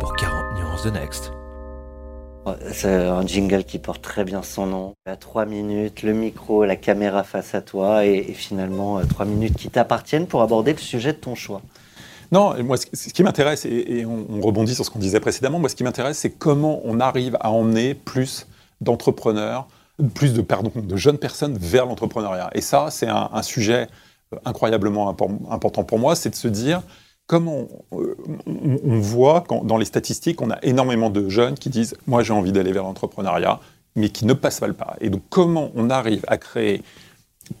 [0.00, 1.30] pour 40 nuances de Next.
[2.48, 4.94] Ouais, C'est un jingle qui porte très bien son nom.
[5.06, 9.56] À trois minutes, le micro, la caméra face à toi, et, finalement, euh, trois minutes
[9.56, 11.60] qui t'appartiennent pour aborder le sujet de ton choix.
[12.30, 15.68] Non, moi, ce qui m'intéresse, et, on, on rebondit sur ce qu'on disait précédemment, moi,
[15.68, 18.46] ce qui m'intéresse, c'est comment on arrive à emmener plus
[18.80, 19.66] d'entrepreneurs,
[20.14, 22.50] plus de, jeunes personnes vers l'entrepreneuriat.
[22.54, 23.88] Et ça, c'est un, sujet
[24.32, 26.82] euh, incroyablement impor- important pour moi, c'est de se dire
[27.28, 28.16] comment euh,
[28.46, 32.32] on, on voit dans les statistiques, on a énormément de jeunes qui disent moi j'ai
[32.32, 33.60] envie d'aller vers l'entrepreneuriat,
[33.94, 34.96] mais qui ne passent pas le pas.
[35.00, 36.82] Et donc comment on arrive à créer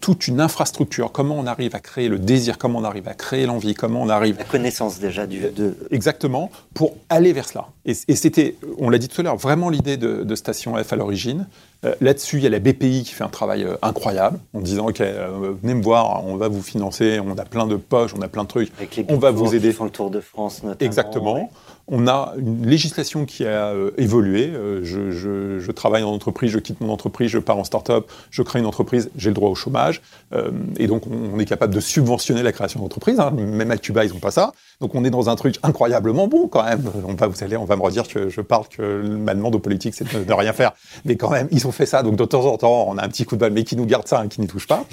[0.00, 3.46] toute une infrastructure, comment on arrive à créer le désir, comment on arrive à créer
[3.46, 7.68] l'envie, comment on arrive La connaissance déjà du, de, Exactement, pour aller vers cela.
[7.86, 10.92] Et, et c'était, on l'a dit tout à l'heure, vraiment l'idée de, de Station F
[10.92, 11.46] à l'origine.
[11.84, 14.88] Euh, Là-dessus, il y a la BPI qui fait un travail euh, incroyable en disant
[14.88, 18.22] Ok, euh, venez me voir, on va vous financer, on a plein de poches, on
[18.22, 18.72] a plein de trucs.
[18.78, 19.68] avec les On va vous aider.
[19.68, 20.86] qui font le tour de France notamment.
[20.86, 21.34] Exactement.
[21.34, 21.48] ouais.
[21.90, 24.50] On a une législation qui a euh, évolué.
[24.52, 28.58] Euh, je, travaille en entreprise, je quitte mon entreprise, je pars en start-up, je crée
[28.58, 30.02] une entreprise, j'ai le droit au chômage.
[30.34, 33.18] Euh, et donc, on, est capable de subventionner la création d'entreprise.
[33.18, 33.30] hein.
[33.30, 34.52] Même à Cuba, ils n'ont pas ça.
[34.80, 36.82] Donc, on est dans un truc incroyablement bon quand même.
[37.06, 39.60] On va, vous allez, on va me redire que je parle que ma demande aux
[39.60, 40.72] politiques, c'est de ne rien faire.
[41.06, 42.02] Mais quand même, ils ont fait ça.
[42.02, 43.86] Donc, de temps en temps, on a un petit coup de balle, mais qui nous
[43.86, 44.84] garde ça, hein, qui n'y touche pas.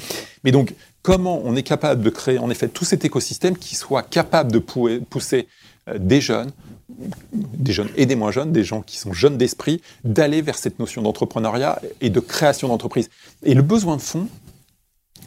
[0.45, 4.03] Mais donc, comment on est capable de créer en effet tout cet écosystème qui soit
[4.03, 5.47] capable de pou- pousser
[5.93, 6.51] des jeunes,
[6.89, 10.79] des jeunes et des moins jeunes, des gens qui sont jeunes d'esprit, d'aller vers cette
[10.79, 13.09] notion d'entrepreneuriat et de création d'entreprise.
[13.43, 14.27] Et le besoin de fonds,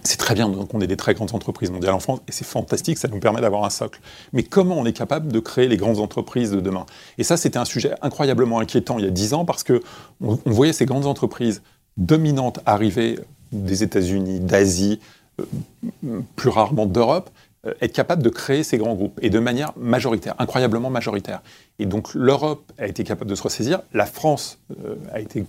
[0.05, 2.99] c'est très bien qu'on ait des très grandes entreprises mondiales en France, et c'est fantastique,
[2.99, 4.01] ça nous permet d'avoir un socle.
[4.33, 6.87] Mais comment on est capable de créer les grandes entreprises de demain?
[7.19, 9.83] Et ça, c'était un sujet incroyablement inquiétant il y a dix ans, parce que
[10.21, 11.63] on, on voyait ces grandes entreprises
[11.97, 13.19] dominantes arriver
[13.53, 15.01] des États-Unis, d'Asie,
[15.41, 17.33] euh, plus rarement d'Europe, euh,
[17.81, 21.41] être capable de créer ces grands groupes, et de manière majoritaire, incroyablement majoritaire.
[21.79, 25.45] Et donc l'Europe a été capable de se ressaisir, la France euh, a été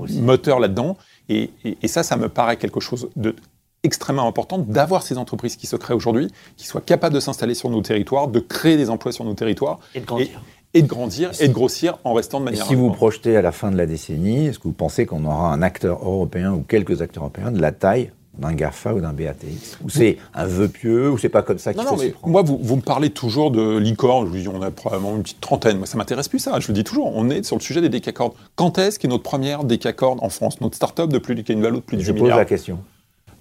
[0.00, 0.20] aussi.
[0.20, 0.96] moteur là-dedans,
[1.28, 3.34] et, et- et ça, ça me paraît quelque chose de
[3.82, 7.68] extrêmement important d'avoir ces entreprises qui se créent aujourd'hui, qui soient capables de s'installer sur
[7.68, 10.40] nos territoires, de créer des emplois sur nos territoires, Et de grandir.
[10.72, 12.66] et de grandir, et de grossir en restant de Et manière...
[12.66, 15.52] si vous projetez à la fin de la décennie, est-ce que vous pensez qu'on aura
[15.52, 19.78] un acteur européen ou quelques acteurs européens de la taille d'un GAFA ou d'un BATX
[19.84, 22.42] Ou c'est un vœu pieux, ou c'est pas comme ça qu'il faut non, mais moi,
[22.42, 24.26] vous, vous me parlez toujours de licorne.
[24.26, 25.78] Je vous dis, on a probablement une petite trentaine.
[25.78, 26.58] Moi, ça m'intéresse plus, ça.
[26.60, 28.32] Je vous dis toujours, on est sur le sujet des décacordes.
[28.56, 30.60] Quand est-ce qu'est notre première décacorne en France?
[30.60, 32.38] Notre start-up de plus, qui a une valeur de plus de Je 8 pose milliards?
[32.38, 32.78] la question.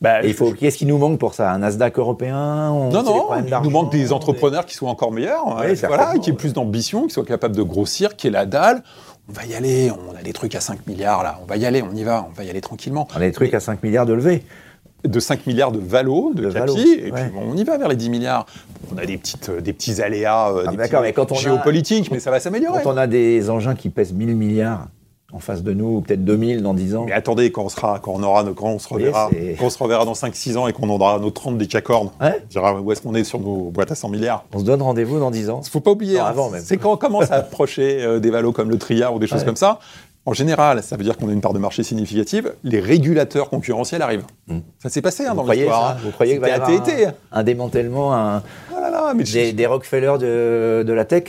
[0.02, 1.50] Bah, il faut, qu'est-ce qui nous manque pour ça?
[1.52, 2.70] Un Nasdaq européen?
[2.72, 5.88] On- Non, non, il nous manque des des- entrepreneurs qui soient encore meilleurs, Oui, euh,
[5.88, 8.84] voilà, qui aient plus d'ambition, qui soient capables de grossir, qui aient la dalle.
[9.30, 11.66] On va y aller, on a des trucs à 5 milliards là, on va y
[11.66, 13.08] aller, on y va, on va y aller tranquillement.
[13.14, 14.44] On a des trucs à 5 milliards de levée.
[15.06, 17.22] De 5 milliards de valo, de, De capi, valo, et ouais.
[17.24, 18.46] puis bon, on y va vers les 10 milliards.
[18.94, 21.36] On a des, petites, euh, des petits aléas, euh, Ah, des petits mais quand on
[21.36, 22.82] a- géopolitiques, mais ça va s'améliorer.
[22.84, 24.88] Quand on a des engins qui pèsent 1000 milliards
[25.34, 28.00] en face de nous, ou peut-être 2000 dans 10 ans, Mais attendez, quand on, sera,
[28.00, 29.30] quand on aura quand on se reverra,
[29.60, 32.40] quand on se reverra dans 5-6 ans et qu'on aura nos 30 décacornes, Ouais.
[32.42, 34.46] on dira où est-ce qu'on est sur nos boîtes à 100 milliards?
[34.54, 35.62] on se donne rendez-vous dans 10 ans.
[35.66, 36.34] Il faut pas oublier, hein,
[36.64, 39.40] c'est quand on commence à approcher euh, des valos comme le Triard ou des choses
[39.40, 39.46] Ouais.
[39.46, 39.80] comme ça.
[40.26, 42.54] En général, ça veut dire qu'on a une part de marché significative.
[42.64, 44.26] Les régulateurs concurrentiels arrivent.
[44.48, 44.60] Mm.
[44.82, 45.92] Ça s'est passé hein, dans l'histoire.
[45.92, 45.98] hein.
[46.04, 49.52] Vous croyez qu'il va y avoir un, un démantèlement, un- Oh là là, mais des,
[49.52, 51.26] des Rockefeller de, de la tech?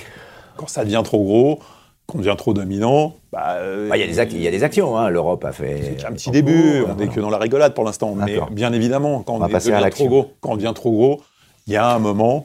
[0.56, 1.58] Quand ça devient trop gros,
[2.06, 4.52] qu'on devient trop dominant, bah, euh, Bah, Il y, a des ac- il y a
[4.52, 5.08] des actions, hein.
[5.10, 5.96] l'Europe a fait...
[5.98, 8.14] C'est un petit début, on n'est que dans la rigolade pour l'instant.
[8.14, 11.20] Mais bien évidemment, quand On on, devient trop gros, quand on devient trop gros,
[11.66, 12.44] il y a un moment,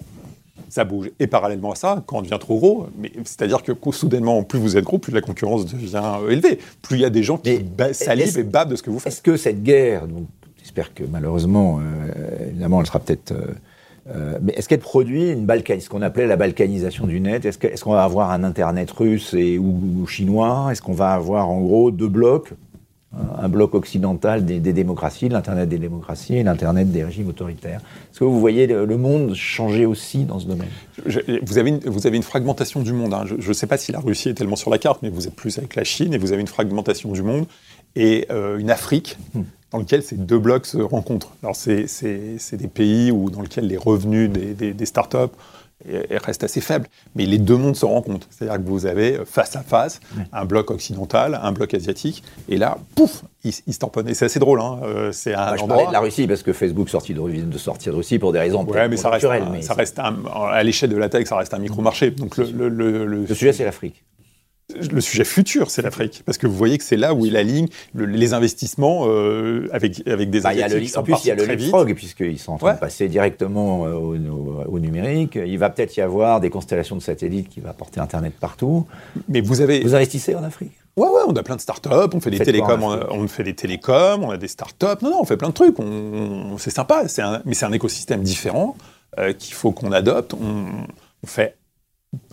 [0.68, 1.10] ça bouge.
[1.20, 4.78] Et parallèlement à ça, quand on devient trop gros, mais c'est-à-dire que soudainement, plus vous
[4.78, 6.60] êtes gros, plus la concurrence devient euh, élevée.
[6.82, 7.60] Plus il y a des gens qui
[7.94, 9.14] salivent et babent de ce que vous faites.
[9.14, 10.26] Est-ce que cette guerre, donc,
[10.62, 13.32] J'espère que malheureusement, euh, évidemment, elle sera peut-être.
[13.32, 13.46] euh,
[14.16, 17.58] euh, mais est-ce qu'elle produit une balkan, ce qu'on appelait la balkanisation du net Est-ce
[17.58, 20.68] que- est-ce qu'on va avoir un Internet russe et, ou, ou chinois?
[20.72, 22.52] Est-ce qu'on va avoir en gros deux blocs?
[23.42, 27.82] Un bloc occidental des, des démocraties, l'Internet des démocraties et l'Internet des régimes autoritaires.
[28.12, 30.68] Est-ce que vous voyez le, le monde changer aussi dans ce domaine?
[31.08, 33.14] Je- vous, avez une, vous avez une fragmentation du monde.
[33.16, 33.24] hein.
[33.26, 35.36] Je ne sais pas si la Russie est tellement sur la carte, mais vous êtes
[35.36, 37.46] plus avec la Chine et vous avez une fragmentation du monde
[37.96, 39.18] et euh, une Afrique
[39.72, 41.32] dans laquelle ces deux blocs se rencontrent.
[41.42, 41.88] Alors, c'est
[42.54, 45.34] des pays où, dans lesquels les revenus des, des, des startups
[46.26, 48.28] restent assez faibles, mais les deux mondes se rencontrent.
[48.30, 50.00] C'est-à-dire que vous avez euh, face à face
[50.34, 54.10] un bloc occidental, un bloc asiatique, et là, pouf, ils, se tamponnent.
[54.10, 54.60] Et c'est assez drôle.
[54.60, 54.80] hein.
[54.84, 57.58] Euh, C'est un Moi, Je endroit- parlais de la Russie parce que Facebook sortit de,
[57.58, 60.16] sortir de Russie pour des raisons Ouais, mais ça reste, un- mais ça reste un-
[60.52, 61.60] à l'échelle de la tech, ça reste un.
[61.60, 62.70] Donc le, le,
[63.06, 64.04] le- Le sujet, c'est l'Afrique.
[64.92, 66.24] Le sujet futur, c'est l'Afrique.
[66.26, 70.08] Parce que vous voyez que c'est là où il aligne le- les investissements euh, avec,
[70.08, 72.54] avec des Bah, y a le, en plus, il y a le leapfrog, puisqu'ils sont
[72.54, 72.74] en train Ouais.
[72.76, 75.36] de passer directement euh, au, au- au numérique.
[75.44, 78.86] Il va peut-être y avoir des constellations de satellites qui vont apporter Internet partout.
[79.28, 79.82] Mais vous avez...
[79.82, 80.72] Vous investissez en Afrique?
[80.98, 84.24] Ouais, ouais, on a plein de startups, on fait des télécoms, on, fait des télécoms,
[84.24, 84.86] on a des startups.
[85.02, 85.80] Non, non, on fait plein de trucs.
[85.80, 88.76] On, c'est sympa, un- mais c'est un écosystème différent
[89.18, 90.34] euh, qu'il faut qu'on adopte.
[90.34, 91.56] On fait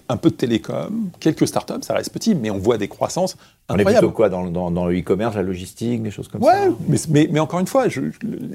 [0.08, 3.36] un peu de télécom, quelques startups, ça reste petit, mais on voit des croissances
[3.68, 4.06] On est incroyables.
[4.06, 6.68] plutôt quoi dans, le- dans- dans le e-commerce, la logistique, des choses comme Ouais, ça
[6.88, 8.12] mais, mais, mais encore une fois, il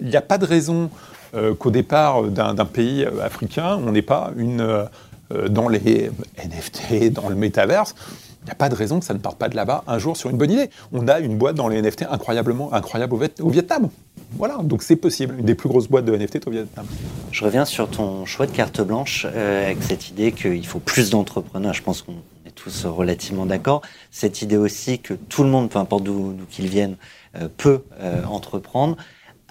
[0.08, 0.89] n'y a pas de raison
[1.36, 4.62] euh, qu'au départ d'un d'un pays euh, africain, on n'ait pas une.
[4.62, 4.86] euh,
[5.34, 6.12] euh, dans les
[6.43, 7.95] NFT, dans le métaverse,
[8.42, 10.18] il n'y a pas de raison que ça ne parte pas de là-bas un jour
[10.18, 10.70] sur une bonne idée.
[10.92, 13.89] On a une boîte dans les NFT incroyablement incroyable au, Viet- au Vietnam.
[14.34, 15.36] Voilà, donc c'est possible.
[15.38, 16.86] Une des plus grosses boîtes de NFT au Vietnam.
[17.32, 21.10] Je reviens sur ton choix de carte blanche euh, avec cette idée qu'il faut plus
[21.12, 21.74] d'entrepreneurs.
[21.74, 22.14] Je pense qu'on
[22.46, 23.82] est tous relativement d'accord.
[24.10, 26.96] Cette idée aussi que tout le monde, peu importe d'où d'où qu'il vienne,
[27.36, 28.98] euh, peut euh, entreprendre.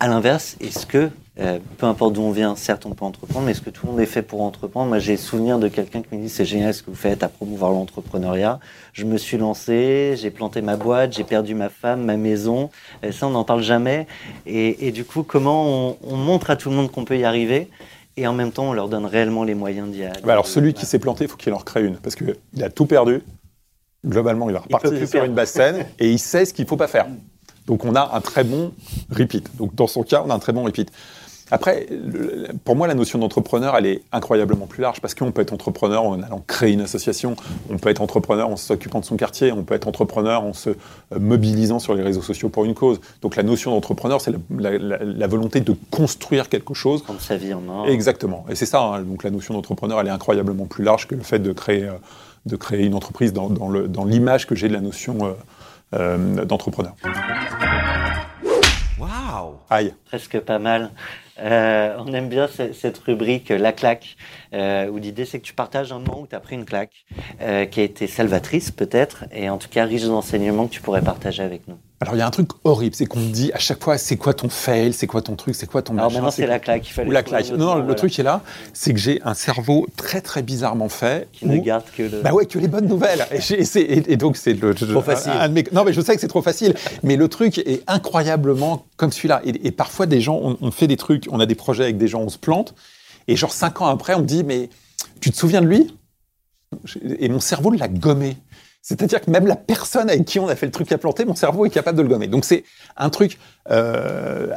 [0.02, 3.52] À l'inverse, est-ce que, euh, peu importe d'où on vient, certes on peut entreprendre, mais
[3.52, 4.88] est-ce que tout le monde est fait pour entreprendre?
[4.88, 7.28] Moi j'ai souvenir de quelqu'un qui me dit c'est génial ce que vous faites à
[7.28, 8.60] promouvoir l'entrepreneuriat.
[8.94, 12.70] Je me suis lancé, j'ai planté ma boîte, j'ai perdu ma femme, ma maison.
[13.02, 14.06] Et ça on n'en parle jamais.
[14.46, 17.24] Et, et du coup, comment on, on montre à tout le monde qu'on peut y
[17.24, 17.68] arriver?
[18.16, 20.72] Et en même temps on leur donne réellement les moyens d'y aller Bah alors celui
[20.72, 23.20] qui s'est planté, il faut qu'il en recrée une, parce qu'il a tout perdu.
[24.06, 25.26] Globalement, il va repartir plus sur perdre.
[25.26, 27.06] une basse scène et il sait ce qu'il ne faut pas faire.
[27.66, 28.72] Donc on a un très bon
[29.10, 29.48] repeat.
[29.56, 30.90] Donc dans son cas, on a un très bon repeat.
[31.52, 31.88] Après,
[32.64, 36.04] pour moi, la notion d'entrepreneur, elle est incroyablement plus large parce qu'on peut être entrepreneur
[36.04, 37.34] en allant créer une association,
[37.70, 40.70] on peut être entrepreneur en s'occupant de son quartier, on peut être entrepreneur en se
[40.70, 40.74] euh,
[41.18, 43.00] mobilisant sur les réseaux sociaux pour une cause.
[43.20, 44.38] Donc la notion d'entrepreneur, c'est la,
[44.70, 47.84] la- la- la volonté de construire quelque chose prendre sa vie en main.
[47.86, 48.46] Exactement.
[48.48, 49.02] Et c'est ça, hein.
[49.02, 51.94] donc la notion d'entrepreneur, elle est incroyablement plus large que le fait de créer, euh,
[52.46, 55.34] de créer une entreprise dans, dans l'image que j'ai de la notion
[55.94, 56.94] euh, d'entrepreneur.
[58.98, 59.94] Waouh Aïe.
[60.04, 60.90] Presque pas mal.
[61.40, 64.16] Euh, on aime bien ce- cette rubrique euh, La claque,
[64.52, 67.06] euh, où l'idée c'est que tu partages un moment où tu as pris une claque,
[67.70, 71.42] qui a été salvatrice peut-être, et en tout cas riche d'enseignements que tu pourrais partager
[71.42, 71.78] avec nous.
[72.02, 74.16] Alors il y a un truc horrible, c'est qu'on me dit à chaque fois, c'est
[74.16, 76.58] quoi ton fail, c'est quoi ton truc, c'est quoi ton Alors machin, maintenant c'est la
[76.58, 77.50] claque, il fallait Ou la claque.
[77.50, 78.40] un Non, non, le voilà, truc est là,
[78.72, 81.28] c'est que j'ai un cerveau très très bizarrement fait.
[81.30, 82.22] qui ne garde que le...
[82.22, 83.26] Bah ouais, que les bonnes nouvelles.
[83.30, 85.32] Et, donc c'est le Trop facile.
[85.32, 87.82] un de mes- non mais je sais que c'est trop facile, mais le truc est
[87.86, 89.42] incroyablement comme celui-là.
[89.44, 91.98] Et, et parfois des gens, on, on fait des trucs, on a des projets avec
[91.98, 92.74] des gens, on se plante,
[93.28, 94.70] et genre cinq ans après, on me dit mais
[95.20, 95.94] tu te souviens de lui?
[97.18, 98.38] Et mon cerveau l'a gommé.
[98.82, 101.34] C'est-à-dire que même la personne avec qui on a fait le truc a planté, mon
[101.34, 102.28] cerveau est capable de le gommer.
[102.28, 102.64] Donc c'est
[102.96, 103.38] un truc
[103.70, 104.54] euh,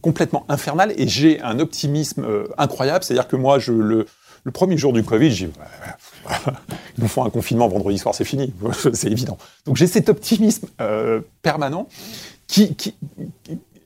[0.00, 3.04] complètement infernal et j'ai un optimisme euh, incroyable.
[3.04, 4.06] C'est-à-dire que moi, je, le,
[4.44, 5.50] le premier jour du Covid, j'ai
[6.96, 8.54] ils nous font un confinement vendredi soir, c'est fini.
[8.92, 9.36] c'est évident.
[9.66, 11.88] Donc j'ai cet optimisme euh, permanent
[12.46, 12.76] qui,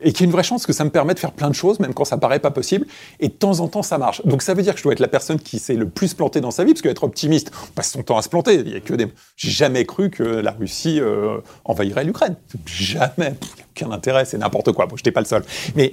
[0.02, 1.80] et qui est une vraie chance que ça me permet de faire plein de choses,
[1.80, 2.86] même quand ça paraît pas possible.
[3.20, 4.24] Et de temps en temps, ça marche.
[4.24, 6.40] Donc ça veut dire que je dois être la personne qui s'est le plus planté
[6.40, 8.54] dans sa vie, parce qu'être optimiste, on passe son temps à se planter.
[8.54, 9.06] Il y a que des.
[9.36, 12.36] J'ai jamais cru que la Russie euh, envahirait l'Ukraine.
[12.66, 13.32] Jamais.
[13.32, 14.86] Pff, y a aucun intérêt, c'est n'importe quoi.
[14.86, 15.44] Bon, j'étais pas le seul.
[15.76, 15.92] Mais,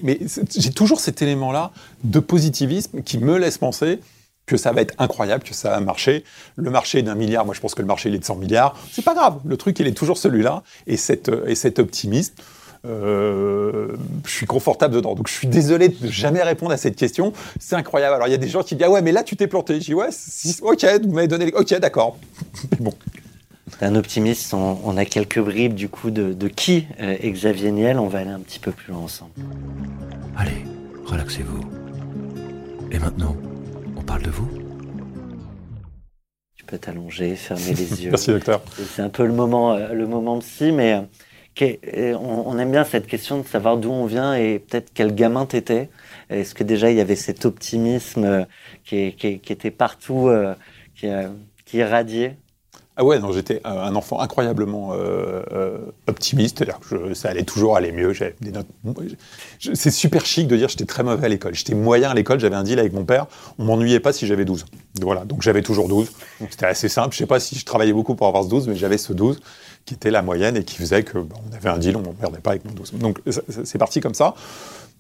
[0.55, 1.71] j'ai toujours cet élément-là
[2.03, 3.99] de positivisme qui me laisse penser
[4.45, 6.23] que ça va être incroyable, que ça va marcher.
[6.55, 8.77] Le marché d'un milliard, moi je pense que le marché il est de 100 milliards.
[8.91, 10.63] C'est pas grave, le truc il est toujours celui-là.
[10.87, 12.33] Et, cette, et cet optimisme,
[12.88, 13.88] euh,
[14.25, 15.13] je suis confortable dedans.
[15.15, 17.33] Donc je suis désolé de jamais répondre à cette question.
[17.59, 18.15] C'est incroyable.
[18.15, 19.75] Alors il y a des gens qui disent Ah ouais, mais là tu t'es planté.
[19.79, 21.53] Je dis Ouais, si- ok, vous m'avez donné les.
[21.53, 22.17] Ok, d'accord.
[22.71, 22.93] Mais bon.
[23.79, 27.29] T'es un optimiste, on, on a quelques bribes du coup de, de qui euh, est
[27.29, 29.31] Xavier Niel, on va aller un petit peu plus loin ensemble.
[30.38, 30.63] Allez,
[31.05, 31.59] relaxez-vous.
[32.91, 33.35] Et maintenant,
[33.97, 34.47] on parle de vous
[36.55, 38.09] Tu peux t'allonger, fermer les yeux.
[38.11, 38.61] Merci docteur.
[38.95, 41.01] C'est un peu le moment, euh, le moment psy, mais euh,
[42.19, 45.89] on, aime bien cette question de savoir d'où on vient et peut-être quel gamin t'étais.
[46.29, 48.45] Est-ce que déjà il y avait cet optimisme euh,
[48.83, 50.53] qui, était partout, euh,
[50.95, 51.07] qui,
[51.65, 52.37] qui irradiait?
[52.99, 54.93] Ah ouais, non, j'étais un enfant incroyablement
[56.07, 58.11] optimiste, c'est-à-dire que ça allait toujours aller mieux.
[58.41, 58.65] Des notes...
[59.59, 61.53] C'est super chic de dire que j'étais très mauvais à l'école.
[61.53, 63.27] J'étais moyen à l'école, j'avais un deal avec mon père,
[63.59, 64.65] on m'ennuyait pas si j'avais 12.
[64.99, 66.11] Voilà, donc j'avais toujours 12.
[66.49, 68.75] C'était assez simple, je sais pas si je travaillais beaucoup pour avoir ce 12, mais
[68.75, 69.41] j'avais ce 12
[69.88, 72.07] qui était la moyenne et qui faisait que bah, on avait un deal, on ne
[72.07, 72.93] perdait pas avec mon 12.
[72.95, 73.19] Donc
[73.63, 74.35] c'est parti comme ça.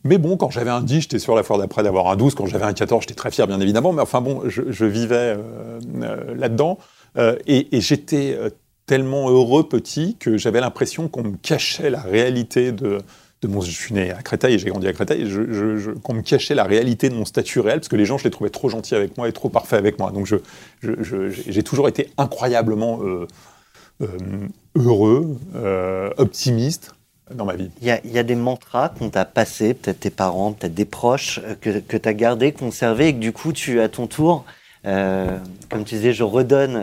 [0.05, 2.35] Mais bon, quand j'avais un 10, j'étais sur la fois d'après d'avoir un 12.
[2.35, 3.91] Quand j'avais un 14, j'étais très fier, bien évidemment.
[3.91, 6.77] Mais enfin bon, je, vivais euh, euh, là-dedans.
[7.17, 8.37] Euh, et, j'étais
[8.85, 12.99] tellement heureux petit que j'avais l'impression qu'on me cachait la réalité de,
[13.41, 13.59] de mon...
[13.59, 15.29] Je suis né à Créteil et j'ai grandi à Créteil.
[16.01, 18.31] Qu'on me cachait la réalité de mon statut réel parce que les gens, je les
[18.31, 20.11] trouvais trop gentils avec moi et trop parfaits avec moi.
[20.11, 20.31] Donc
[20.81, 23.01] j'ai toujours été incroyablement
[24.01, 24.07] euh,
[24.77, 26.93] heureux, euh, optimiste
[27.33, 27.69] dans ma vie.
[27.81, 31.55] Il y, a des mantras qu'on t'a passés, peut-être tes parents, peut-être des proches, euh,
[31.59, 34.45] que, que tu as gardés, conservés, et que du coup, tu, à ton tour,
[34.83, 36.77] comme tu disais, je redonne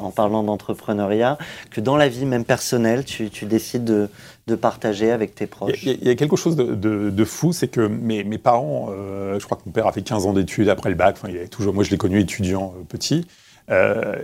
[0.00, 1.36] en parlant d'entrepreneuriat,
[1.70, 5.82] que dans la vie même personnelle, tu, décides de, partager avec tes proches.
[5.82, 9.64] Il y, a quelque chose de, fou, c'est que mes, mes parents, je crois que
[9.66, 11.90] mon père a fait 15 ans d'études après le bac, enfin, il toujours, moi je
[11.90, 13.26] l'ai connu étudiant petit,
[13.70, 14.16] euh,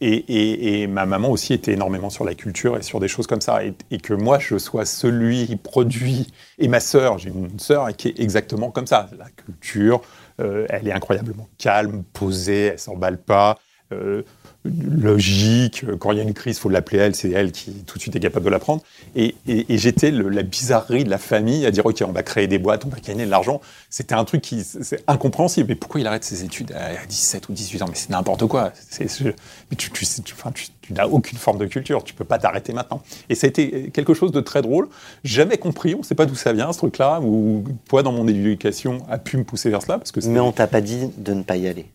[0.00, 3.60] et, ma maman aussi était énormément sur la culture et sur des choses comme ça.
[3.64, 6.32] Et, que moi, je sois celui qui produit.
[6.58, 9.08] Et ma sœur, j'ai une sœur qui est exactement comme ça.
[9.18, 10.02] La culture,
[10.40, 13.58] euh, elle est incroyablement calme, posée, elle s'emballe pas.
[13.92, 14.22] Euh,
[14.64, 15.84] logique.
[15.98, 18.02] Quand il y a une crise, il faut l'appeler elle, c'est elle qui tout de
[18.02, 18.82] suite est capable de la prendre.
[19.14, 19.34] Et,
[19.68, 22.88] j'étais la bizarrerie de la famille à dire ok, on va créer des boîtes, on
[22.88, 23.60] va gagner de l'argent.
[23.90, 25.68] C'était un truc qui c'est incompréhensible.
[25.68, 27.86] Mais pourquoi il arrête ses études à 17 ou 18 ans?
[27.88, 28.72] Mais c'est n'importe quoi.
[29.00, 32.02] mais tu, tu, tu, n'as aucune forme de culture.
[32.04, 33.02] Tu peux pas t'arrêter maintenant.
[33.28, 34.88] Et ça a été quelque chose de très drôle.
[35.24, 35.94] Jamais compris.
[35.94, 37.20] On ne sait pas d'où ça vient ce truc-là.
[37.20, 40.52] Ou quoi dans mon éducation a pu me pousser vers cela parce que Mais on
[40.52, 41.86] t'a pas dit de ne pas y aller.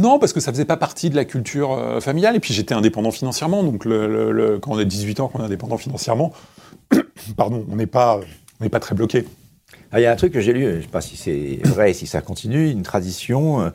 [0.00, 2.36] Non, parce que ça faisait pas partie de la culture euh, familiale.
[2.36, 3.62] Et puis j'étais indépendant financièrement.
[3.62, 6.32] Donc quand on a 18 ans, qu'on est indépendant financièrement,
[7.36, 8.20] pardon, on n'est pas,
[8.70, 9.26] pas très bloqué.
[9.92, 11.58] Ah, il y a un truc que j'ai lu, je ne sais pas si c'est
[11.64, 13.60] vrai et si ça continue, une tradition.
[13.60, 13.70] Euh,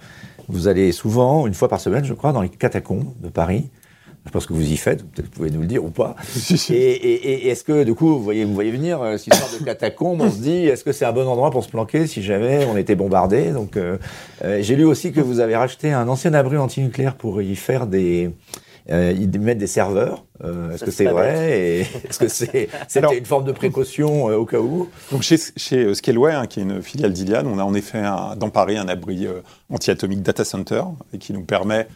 [0.48, 3.70] vous allez souvent, une fois par semaine, je crois, dans les catacombes de Paris.
[4.26, 6.16] Je pense que vous y faites, peut-être vous pouvez nous le dire ou pas.
[6.70, 10.22] et, est-ce que, du coup, vous voyez, vous voyez venir euh, cette histoire de catacombes
[10.22, 12.76] On se dit, est-ce que c'est un bon endroit pour se planquer si jamais on
[12.76, 13.52] était bombardé?
[13.52, 13.98] Donc, euh,
[14.44, 17.86] euh, j'ai lu aussi que vous avez racheté un ancien abri antinucléaire pour y faire
[17.86, 18.32] des,
[18.90, 20.26] euh, y mettre des serveurs.
[20.44, 24.60] est-ce que c'est vrai et Est-ce que c'est c'était une forme de précaution au cas
[24.60, 24.90] où?
[25.12, 28.36] Donc chez, chez Scaleway, hein, qui est une filiale d'Iliad, on a en effet un,
[28.36, 29.28] dans Paris un abri
[29.70, 30.82] anti-atomique data center
[31.14, 31.88] et qui nous permet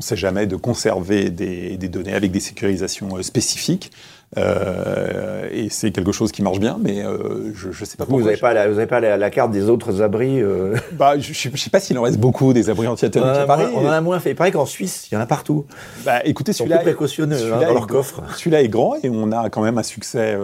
[0.00, 3.92] on ne sait jamais, de conserver des, données avec des sécurisations euh, spécifiques.
[4.38, 8.22] Euh, et c'est quelque chose qui marche bien, mais euh, je ne sais pas pourquoi.
[8.22, 10.40] Vous n'avez pas, la, vous avez pas la, carte des autres abris
[10.92, 13.66] bah, Je ne sais pas s'il en reste beaucoup des abris anti-atomiques à Paris.
[13.74, 14.30] On en a moins fait.
[14.30, 15.66] Il paraît qu'en Suisse, il y en a partout.
[16.06, 18.22] Bah, écoutez, celui-là, précautionneux hein, dans leur coffre.
[18.38, 20.34] Celui-là est grand et on a quand même un succès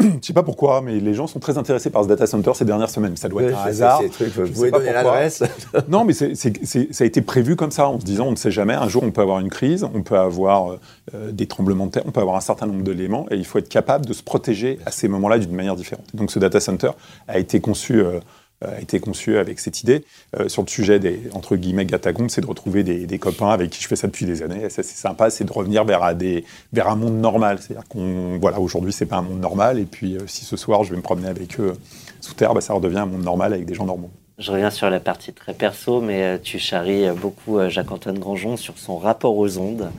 [0.00, 2.52] je ne sais pas pourquoi, mais les gens sont très intéressés par ce data center
[2.54, 3.16] ces dernières semaines.
[3.16, 4.00] Ça doit être un hasard.
[4.02, 5.42] vous pouvez donner l'adresse
[5.88, 8.74] Non, mais ça a été prévu comme ça, en se disant on ne sait jamais.
[8.74, 10.78] Un jour, on peut avoir une crise, on peut avoir
[11.14, 13.58] euh, des tremblements de terre, on peut avoir un certain nombre d'éléments, et il faut
[13.58, 16.06] être capable de se protéger à ces moments-là d'une manière différente.
[16.14, 16.90] Donc, ce data center
[17.26, 18.20] a été conçu euh, euh,
[18.64, 20.04] a été conçu avec cette idée.
[20.38, 23.82] Euh, sur le sujet des, entre guillemets, catacombes, c'est de retrouver des, copains avec qui
[23.82, 24.64] je fais ça depuis des années.
[24.64, 27.58] Et ça, c'est sympa, c'est de revenir vers, des, vers un monde normal.
[27.60, 29.78] C'est-à-dire qu'on, voilà, aujourd'hui, c'est pas un monde normal.
[29.78, 31.74] Et puis, euh, si ce soir, je vais me promener avec eux
[32.20, 34.10] sous terre, bah, ça redevient un monde normal avec des gens normaux.
[34.38, 38.96] Je reviens sur la partie très perso, mais tu charries beaucoup Jacques-Antoine Grangeon sur son
[38.96, 39.90] rapport aux ondes.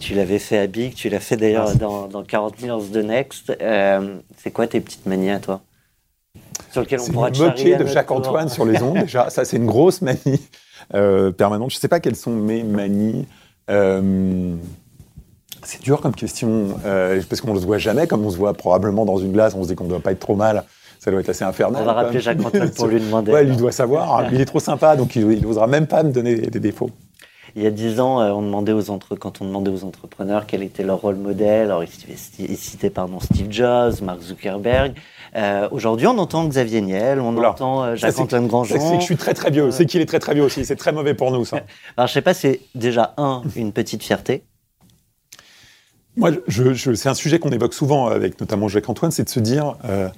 [0.00, 3.56] tu l'avais fait à Big, tu l'as fait d'ailleurs dans, dans 40 Years de Next.
[4.38, 5.60] c'est quoi tes petites manies à toi?
[6.70, 9.30] Sur lequel on pourra moquer de Jacques-Antoine sur les ondes, déjà.
[9.30, 10.40] Ça, c'est une grosse manie
[10.94, 11.70] euh, permanente.
[11.70, 13.26] Je ne sais pas quelles sont mes manies.
[13.70, 14.54] Euh,
[15.62, 18.54] c'est dur comme question, euh, parce qu'on ne se voit jamais, comme on se voit
[18.54, 20.64] probablement dans une glace, on se dit qu'on ne doit pas être trop mal.
[20.98, 21.82] Ça doit être assez infernal.
[21.82, 23.32] On va rappeler Jacques-Antoine pour lui demander.
[23.32, 24.32] Ouais, lui doit savoir.
[24.32, 26.90] il est trop sympa, donc il n'osera même pas me donner des, défauts.
[27.56, 29.16] Il y a dix ans, on demandait aux entre...
[29.16, 33.50] quand on demandait aux entrepreneurs quel était leur rôle modèle, alors ils citaient pardon, Steve
[33.50, 34.94] Jobs, Mark Zuckerberg.
[35.36, 38.80] Euh, aujourd'hui, on entend Xavier Niel, on entend euh, Jacques-Antoine Grandjean.
[38.80, 40.76] C'est que je suis très très vieux, c'est qu'il est très très vieux aussi, c'est
[40.76, 41.60] très mauvais pour nous ça.
[41.96, 44.44] Alors je sais pas, c'est déjà un, une petite fierté.
[46.16, 49.76] Moi, je, c'est un sujet qu'on évoque souvent avec notamment Jacques-Antoine, c'est de se dire,
[49.84, 50.08] euh,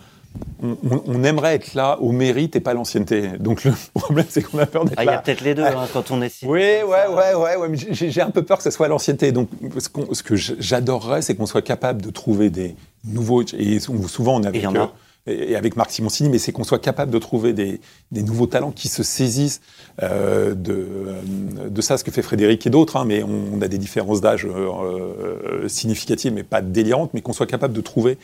[0.62, 3.30] on, aimerait être là au mérite et pas l'ancienneté.
[3.38, 5.04] Donc le problème, c'est qu'on a peur d'être là.
[5.04, 6.42] Il y a peut-être les deux hein, quand on est.
[6.42, 9.32] Oui, ouais, ouais, ouais, ouais, mais j'ai un peu peur que ce soit l'ancienneté.
[9.32, 13.42] Donc ce, ce que j'adorerais, c'est qu'on soit capable de trouver des nouveaux.
[13.58, 14.70] Et souvent, on avec, a.
[14.70, 14.86] euh,
[15.26, 17.80] et avec Marc Simoncini, mais c'est qu'on soit capable de trouver des,
[18.10, 19.60] des nouveaux talents qui se saisissent
[20.02, 23.62] euh, de, euh, de ça, ce que fait Frédéric et d'autres, hein, mais on, on
[23.62, 28.18] a des différences d'âge euh, significatives, mais pas délirantes, mais qu'on soit capable de trouver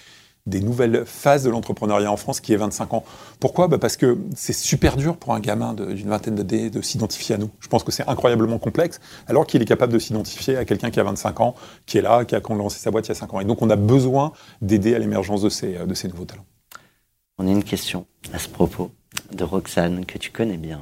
[0.49, 3.05] des nouvelles phases de l'entrepreneuriat en France qui est 25 ans.
[3.41, 3.69] Pourquoi?
[3.69, 7.35] Bah Parce que c'est super dur pour un gamin de- d'une vingtaine d'années de s'identifier
[7.35, 7.51] à nous.
[7.61, 10.99] Je pense que c'est incroyablement complexe, alors qu'il est capable de s'identifier à quelqu'un qui
[11.01, 11.55] a 25 ans,
[11.87, 13.41] qui est là, qui a lancé sa boîte il y a 5 ans.
[13.41, 14.33] Et donc on a besoin
[14.63, 16.47] d'aider à l'émergence de ces, de ces nouveaux talents.
[17.39, 18.91] On a une question à ce propos
[19.33, 20.81] de Roxane que tu connais bien.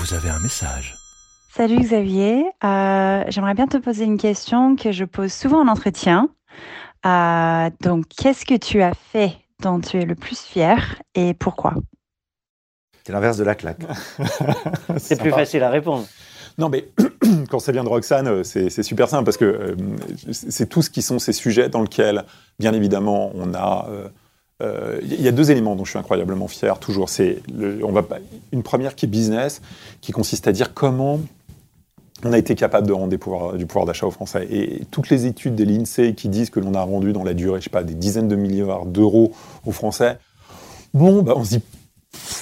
[0.00, 0.96] Vous avez un message.
[1.54, 6.28] Salut Xavier, Euh, j'aimerais bien te poser une question que je pose souvent en entretien.
[7.06, 11.74] Euh, donc, qu'est-ce que tu as fait dont tu es le plus fier et pourquoi?
[13.04, 13.82] C'est l'inverse de la claque.
[14.98, 16.06] C'est plus facile à répondre.
[16.58, 16.88] Non, mais
[17.50, 19.76] quand ça vient de Roxane, euh, c'est super simple parce que euh,
[20.32, 22.24] c'est tout ce qui sont ces sujets dans lesquels,
[22.58, 23.86] bien évidemment, on a.
[23.90, 24.08] euh,
[24.62, 27.10] euh, Il y a deux éléments dont je suis incroyablement fier toujours.
[27.10, 27.42] C'est
[28.52, 29.60] une première qui est business,
[30.00, 31.20] qui consiste à dire comment
[32.24, 34.46] on a été capable de rendre des pouvoirs- du pouvoir d'achat aux Français.
[34.50, 37.60] Et toutes les études de l'INSEE qui disent que l'on a rendu dans la durée,
[37.60, 39.32] je sais pas, des dizaines de milliards d'euros
[39.66, 40.18] aux Français,
[40.94, 41.62] bon, bah, on se dit,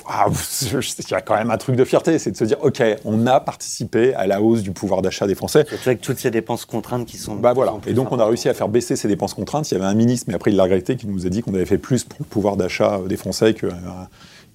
[0.07, 0.27] ah,
[0.63, 3.27] il y a quand même un truc de fierté, c'est de se dire, ok, on
[3.27, 5.65] a participé à la hausse du pouvoir d'achat des Français.
[5.69, 7.35] Surtout avec toutes ces dépenses contraintes qui sont.
[7.35, 7.75] Bah voilà.
[7.87, 9.71] Et donc on a réussi à faire baisser ces dépenses contraintes.
[9.71, 11.55] Il y avait un ministre, mais après il l'a regretté, qui nous a dit qu'on
[11.55, 13.73] avait fait plus pour le pouvoir d'achat des Français que, euh,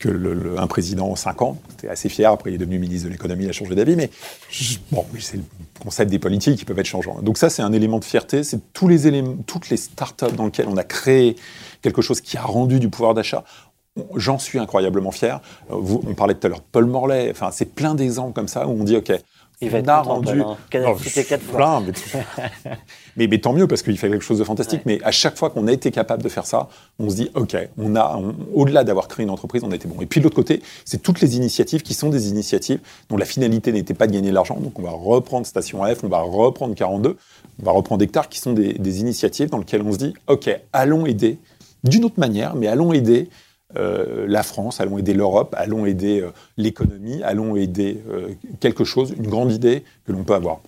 [0.06, 1.58] un président en 5 ans.
[1.70, 2.32] C'était assez fier.
[2.32, 3.96] Après il est devenu ministre de l'économie, il a changé d'avis.
[3.96, 4.10] Mais
[4.92, 5.44] bon, c'est le
[5.80, 7.20] concept des politiques qui peuvent être changeants.
[7.22, 8.44] Donc ça c'est un élément de fierté.
[8.44, 11.36] C'est tous les éléments, toutes les startups dans lesquelles on a créé
[11.82, 13.44] quelque chose qui a rendu du pouvoir d'achat.
[14.16, 15.42] J'en suis incroyablement fier.
[15.72, 17.30] Euh, on parlait tout à l'heure de Paul Morlaix.
[17.32, 19.12] Enfin, c'est plein d'exemples comme ça où on dit OK.
[19.62, 20.28] Il va être content, rendu.
[20.28, 20.58] Paul, hein.
[20.70, 21.58] Quatre- Non, cité quatre fois.
[21.58, 21.92] plein, mais,
[23.18, 24.82] mais, mais tant mieux parce qu'il fait quelque chose de fantastique.
[24.86, 27.58] Mais à chaque fois qu'on a été capable de faire ça, on se dit OK,
[27.78, 30.00] on a, on- au-delà d'avoir créé une entreprise, on a été bon.
[30.02, 32.80] Et puis de l'autre côté, c'est toutes les initiatives qui sont des initiatives
[33.10, 34.58] dont la finalité n'était pas de gagner de l'argent.
[34.60, 37.18] Donc on va reprendre Station F, on va reprendre 42,
[37.62, 40.50] on va reprendre Hectare, qui sont des, des initiatives dans lesquelles on se dit OK,
[40.72, 41.38] allons aider
[41.84, 43.30] d'une autre manière, mais allons aider
[43.78, 49.14] euh, la France, allons aider l'Europe, allons aider euh, l'économie, allons aider euh, quelque chose,
[49.16, 50.62] une grande idée que l'on peut avoir.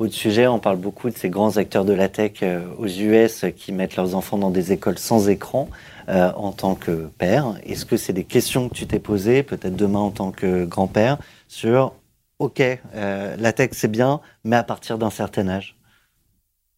[0.00, 2.42] Autre sujet, on parle beaucoup de ces grands acteurs de la tech
[2.78, 5.68] aux US qui mettent leurs enfants dans des écoles sans écran
[6.08, 7.54] en tant que père.
[7.64, 11.18] Est-ce que c'est des questions que tu t'es posées, peut-être demain en tant que grand-père,
[11.46, 11.92] sur
[12.40, 12.60] OK,
[12.94, 15.76] la tech c'est bien, mais à partir d'un certain âge?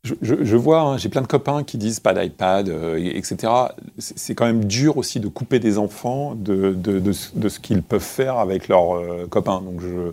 [0.04, 3.16] Je, je- je vois, hein, j'ai plein de copains qui disent pas d'iPad, euh, et-
[3.16, 3.50] etc.
[3.98, 7.58] C'est quand même dur aussi de couper des enfants de, de- de ce- de ce
[7.58, 9.62] qu'ils peuvent faire avec leurs euh, copains.
[9.62, 10.12] Donc euh,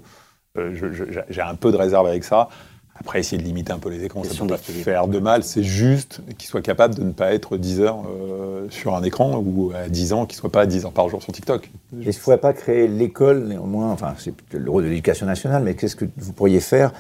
[1.30, 2.50] j'ai un peu de réserve avec ça.
[2.96, 5.44] Après, essayer de limiter un peu les écrans, ça ne peut pas faire de mal.
[5.44, 9.38] C'est juste qu'ils soient capables de ne pas être 10 heures euh, sur un écran
[9.44, 11.64] ou à 10 ans, qu'ils ne soient pas 10 heures par jour sur TikTok.
[11.66, 15.64] Est-ce qu'il ne faudrait pas créer l'école, néanmoins, enfin, c'est le rôle de l'éducation nationale,
[15.64, 16.92] mais qu'est-ce que vous pourriez faire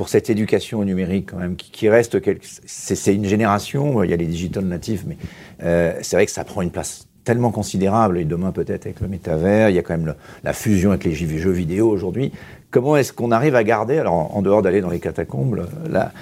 [0.00, 2.16] pour cette éducation au numérique, quand même, qui, reste.
[2.64, 5.18] C'est une génération, il y a les digital natifs, mais
[5.62, 9.08] euh, c'est vrai que ça prend une place tellement considérable, et demain peut-être avec le
[9.08, 12.32] métavers, il y a quand même la fusion avec les jeux vidéo aujourd'hui.
[12.70, 16.12] Comment est-ce qu'on arrive à garder, alors en dehors d'aller dans les catacombes, la,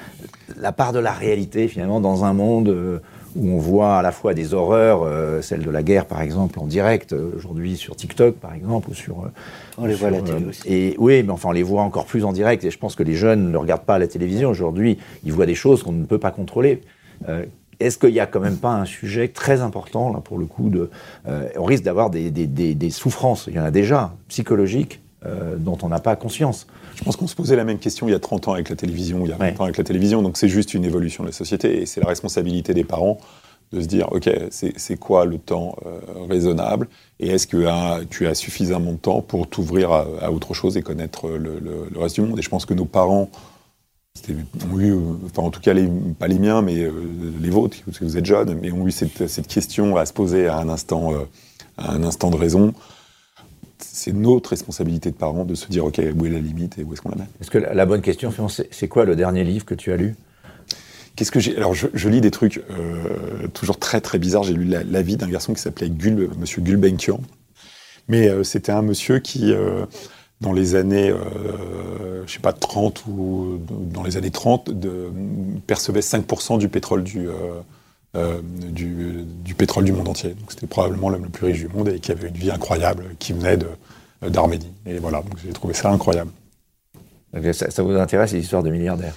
[0.57, 2.99] la part de la réalité finalement dans un monde euh,
[3.37, 6.59] où on voit à la fois des horreurs, euh, celle de la guerre par exemple
[6.59, 9.20] en direct euh, aujourd'hui sur TikTok par exemple ou sur.
[9.24, 9.29] euh,
[9.79, 10.62] On les voit à la télé euh, aussi.
[10.66, 13.03] Et oui, mais enfin on les voit encore plus en direct et je pense que
[13.03, 16.05] les jeunes ne regardent pas à la télévision aujourd'hui, ils voient des choses qu'on ne
[16.05, 16.81] peut pas contrôler.
[17.81, 20.68] Est-ce qu'il n'y a quand même pas un sujet très important, là, pour le coup,
[20.68, 20.91] de,
[21.57, 25.01] on risque d'avoir des, des- des- des souffrances, il y en a déjà, psychologiques,
[25.59, 26.66] dont on n'a pas conscience.
[26.99, 28.77] Je pense qu'on se posait la même question il y a 30 ans avec la
[28.77, 29.61] télévision, il y a 20 Ouais.
[29.61, 32.09] ans avec la télévision, donc c'est juste une évolution de la société et c'est la
[32.09, 33.19] responsabilité des parents
[33.73, 36.89] de se dire, OK, c'est quoi le temps euh, raisonnable
[37.21, 40.77] et est-ce que hein, tu as suffisamment de temps pour t'ouvrir à, à autre chose
[40.77, 42.39] et connaître le, le- le reste du monde?
[42.39, 43.31] Et je pense que nos parents,
[44.73, 45.89] ont eu, euh, enfin en tout cas les-
[46.19, 46.93] pas les miens, mais euh,
[47.41, 50.13] les vôtres, parce que vous êtes jeunes, mais ont eu cette, cette question à se
[50.13, 51.19] poser à un instant, euh,
[51.77, 52.73] à un instant de raison.
[53.81, 56.93] C'est notre responsabilité de parents de se dire, OK, où est la limite et où
[56.93, 57.29] est-ce qu'on la met?
[57.41, 60.16] Est-ce que la, la bonne question, c'est quoi le dernier livre que tu as lu?
[61.18, 61.57] Qu'est-ce que j'ai?
[61.57, 64.45] Alors, je, je lis des trucs euh, toujours très très bizarres.
[64.45, 67.20] J'ai lu la, la vie d'un garçon qui s'appelait Gul, Monsieur Gulbenkian.
[68.07, 69.85] Mais euh, c'était un monsieur qui, euh,
[70.41, 71.12] dans les années,
[72.24, 75.11] je sais pas, 30 ou dans les années 30, de,
[75.66, 77.26] percevait 5% du pétrole du,
[78.19, 78.41] euh, euh,
[78.71, 80.31] du, du pétrole du monde entier.
[80.31, 83.05] Donc, c'était probablement l'homme le plus riche du monde et qui avait une vie incroyable,
[83.19, 84.73] qui venait de- d'Arménie.
[84.87, 86.31] Et voilà, donc j'ai trouvé ça incroyable.
[87.53, 89.14] Ça, ça vous intéresse, les histoires de milliardaires?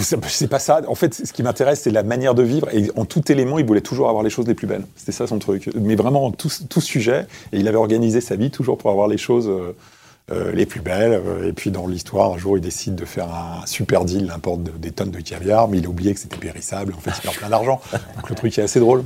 [0.00, 0.82] C'est pas ça.
[0.86, 2.68] En fait, ce qui m'intéresse, c'est la manière de vivre.
[2.72, 4.84] Et en tout élément, il voulait toujours avoir les choses les plus belles.
[4.94, 5.70] C'était ça son truc.
[5.74, 7.26] Mais vraiment, en tout, tout, sujet.
[7.52, 9.50] Et il avait organisé sa vie toujours pour avoir les choses
[10.30, 11.20] euh, euh, les plus belles.
[11.44, 14.62] Et puis, dans l'histoire, un jour, il décide de faire un super deal, il importe
[14.62, 16.94] des tonnes de caviar, mais il a oublié que c'était périssable.
[16.94, 17.80] En fait, il perd plein d'argent.
[18.16, 19.04] Donc, le truc est assez drôle.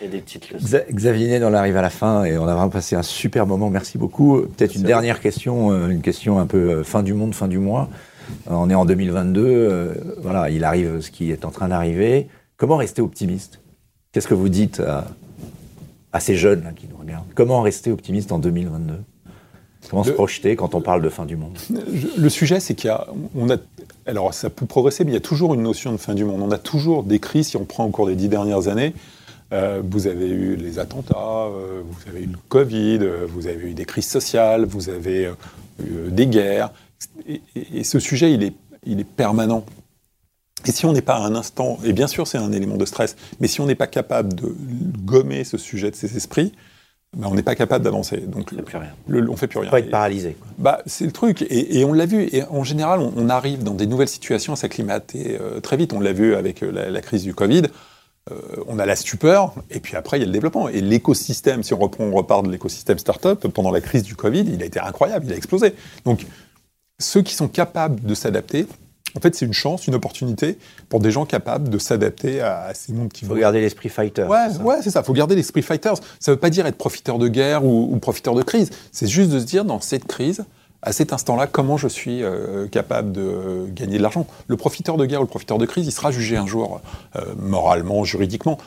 [0.00, 0.52] Et des petites
[0.92, 3.70] Xavier on arrive à la fin et on a vraiment passé un super moment.
[3.70, 4.42] Merci beaucoup.
[4.42, 7.88] Peut-être une dernière question, une question un peu fin du monde, fin du mois.
[8.46, 12.28] On est en 2022, euh, voilà, il arrive ce qui est en train d'arriver.
[12.56, 13.60] Comment rester optimiste?
[14.12, 17.26] Qu'est-ce que vous dites à, ces jeunes qui nous regardent?
[17.34, 18.94] Comment rester optimiste en 2022
[19.90, 21.58] Comment se projeter quand on parle de fin du monde
[22.16, 23.06] Le sujet, c'est qu'il y a,
[23.36, 23.56] on a,
[24.06, 26.40] alors ça peut progresser, mais il y a toujours une notion de fin du monde.
[26.42, 28.94] On a toujours des crises, si on prend au cours des dix dernières années.
[29.52, 33.74] Euh, vous avez eu les attentats, euh, vous avez eu le Covid, vous avez eu
[33.74, 35.30] des crises sociales, vous avez
[35.80, 36.72] eu des guerres,
[37.28, 39.64] et, ce sujet, il est, il est permanent.
[40.66, 42.84] Et si on n'est pas à un instant, et bien sûr c'est un élément de
[42.84, 44.52] stress, mais si on n'est pas capable de
[45.04, 46.52] gommer ce sujet de ses esprits,
[47.22, 48.18] on n'est pas capable d'avancer.
[48.18, 48.90] Donc on fait plus rien.
[49.06, 49.70] Le, on fait plus rien.
[49.70, 50.36] Pas être paralysé.
[50.58, 51.46] Bah, c'est le truc.
[51.48, 52.28] Et, on l'a vu.
[52.32, 55.92] Et en général, on, arrive dans des nouvelles situations à s'acclimater euh, très vite.
[55.92, 57.62] On l'a vu avec euh, la, crise du Covid.
[58.30, 58.34] Euh,
[58.66, 60.68] on a la stupeur, et puis après, il y a le développement.
[60.68, 64.44] Et l'écosystème, si on reprend, on repart de l'écosystème startup, pendant la crise du Covid,
[64.52, 65.74] il a été incroyable, il a explosé.
[66.04, 66.26] Donc,
[66.98, 68.66] ceux qui sont capables de s'adapter,
[69.16, 70.58] en fait, c'est une chance, une opportunité
[70.88, 73.34] pour des gens capables de s'adapter à, ces mondes qui vont.
[73.34, 74.24] Il faut garder l'esprit fighter.
[74.24, 75.00] Ouais, ouais, c'est ça.
[75.00, 75.94] Il faut garder l'esprit fighter.
[76.20, 78.70] Ça ne veut pas dire être profiteur de guerre ou, profiteur de crise.
[78.92, 80.44] C'est juste de se dire, dans cette crise,
[80.82, 84.26] à cet instant-là, comment je suis euh, capable de gagner de l'argent.
[84.46, 86.82] Le profiteur de guerre ou le profiteur de crise, il sera jugé un jour
[87.16, 88.58] euh, moralement, juridiquement.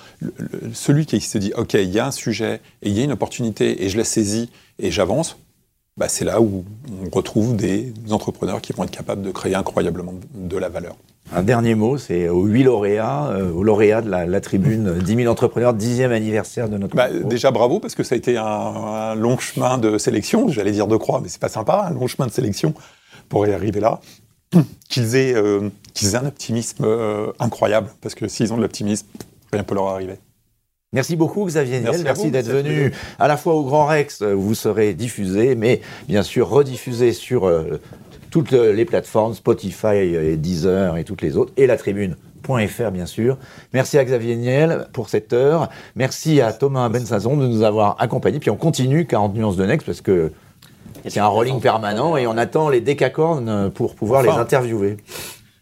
[0.74, 3.12] celui qui se dit, OK, il y a un sujet et il y a une
[3.12, 5.38] opportunité et je la saisis et j'avance,
[6.00, 10.14] bah, c'est là où on retrouve des entrepreneurs qui vont être capables de créer incroyablement
[10.34, 10.96] de la valeur.
[11.36, 15.32] Un dernier mot, c'est aux huit lauréats, euh, aux lauréats de la, tribune 10 000
[15.32, 16.96] entrepreneurs, dixième anniversaire de notre.
[16.96, 20.48] Bah, déjà bravo parce que ça a été un, long chemin de sélection.
[20.48, 22.74] J'allais dire de croix, mais c'est pas sympa, un long chemin de sélection
[23.28, 24.00] pour y arriver là.
[24.90, 25.70] Qu'ils aient, euh,
[26.02, 29.06] aient, un optimisme euh, incroyable parce que s'ils ont de l'optimisme,
[29.52, 30.18] rien ne peut leur arriver.
[30.92, 34.56] Merci beaucoup Xavier Niel, merci, d'être venu à la fois au Grand Rex, euh, vous
[34.56, 37.80] serez diffusé, mais bien sûr rediffusé sur euh,
[38.32, 43.38] toutes les plateformes, Spotify et Deezer et toutes les autres, et la tribune.fr bien sûr.
[43.72, 45.70] Merci à Xavier Niel pour cette heure.
[45.96, 48.40] Merci à Thomas Bensazon de nous avoir accompagnés.
[48.40, 50.32] Puis on continue 40 nuances de Next parce que
[51.08, 54.98] c'est un rolling permanent et on attend les décacornes pour pouvoir les interviewer.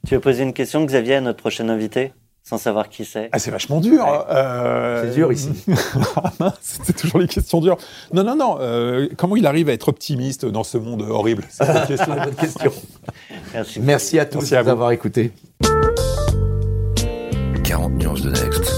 [0.07, 2.13] Tu veux poser une question, Xavier, à notre prochain invité?
[2.47, 3.27] Sans savoir qui c'est.
[3.33, 4.05] Ah, c'est vachement dur.
[4.29, 5.49] Euh, c'est dur ici.
[6.61, 7.75] C'était toujours les questions dures.
[8.13, 8.57] Non, non, non.
[8.61, 11.43] Euh, comment il arrive à être optimiste dans ce monde horrible?
[11.49, 12.15] C'est une question.
[12.39, 12.71] question.
[13.53, 13.79] Merci.
[13.81, 15.33] Merci à tous d'avoir écouté.
[17.65, 18.73] 40 nuances de Next.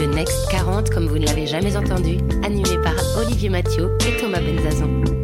[0.00, 4.40] Le Next 40, comme vous ne l'avez jamais entendu, animé par Olivier Mathieu et Thomas
[4.40, 5.19] Benzazon.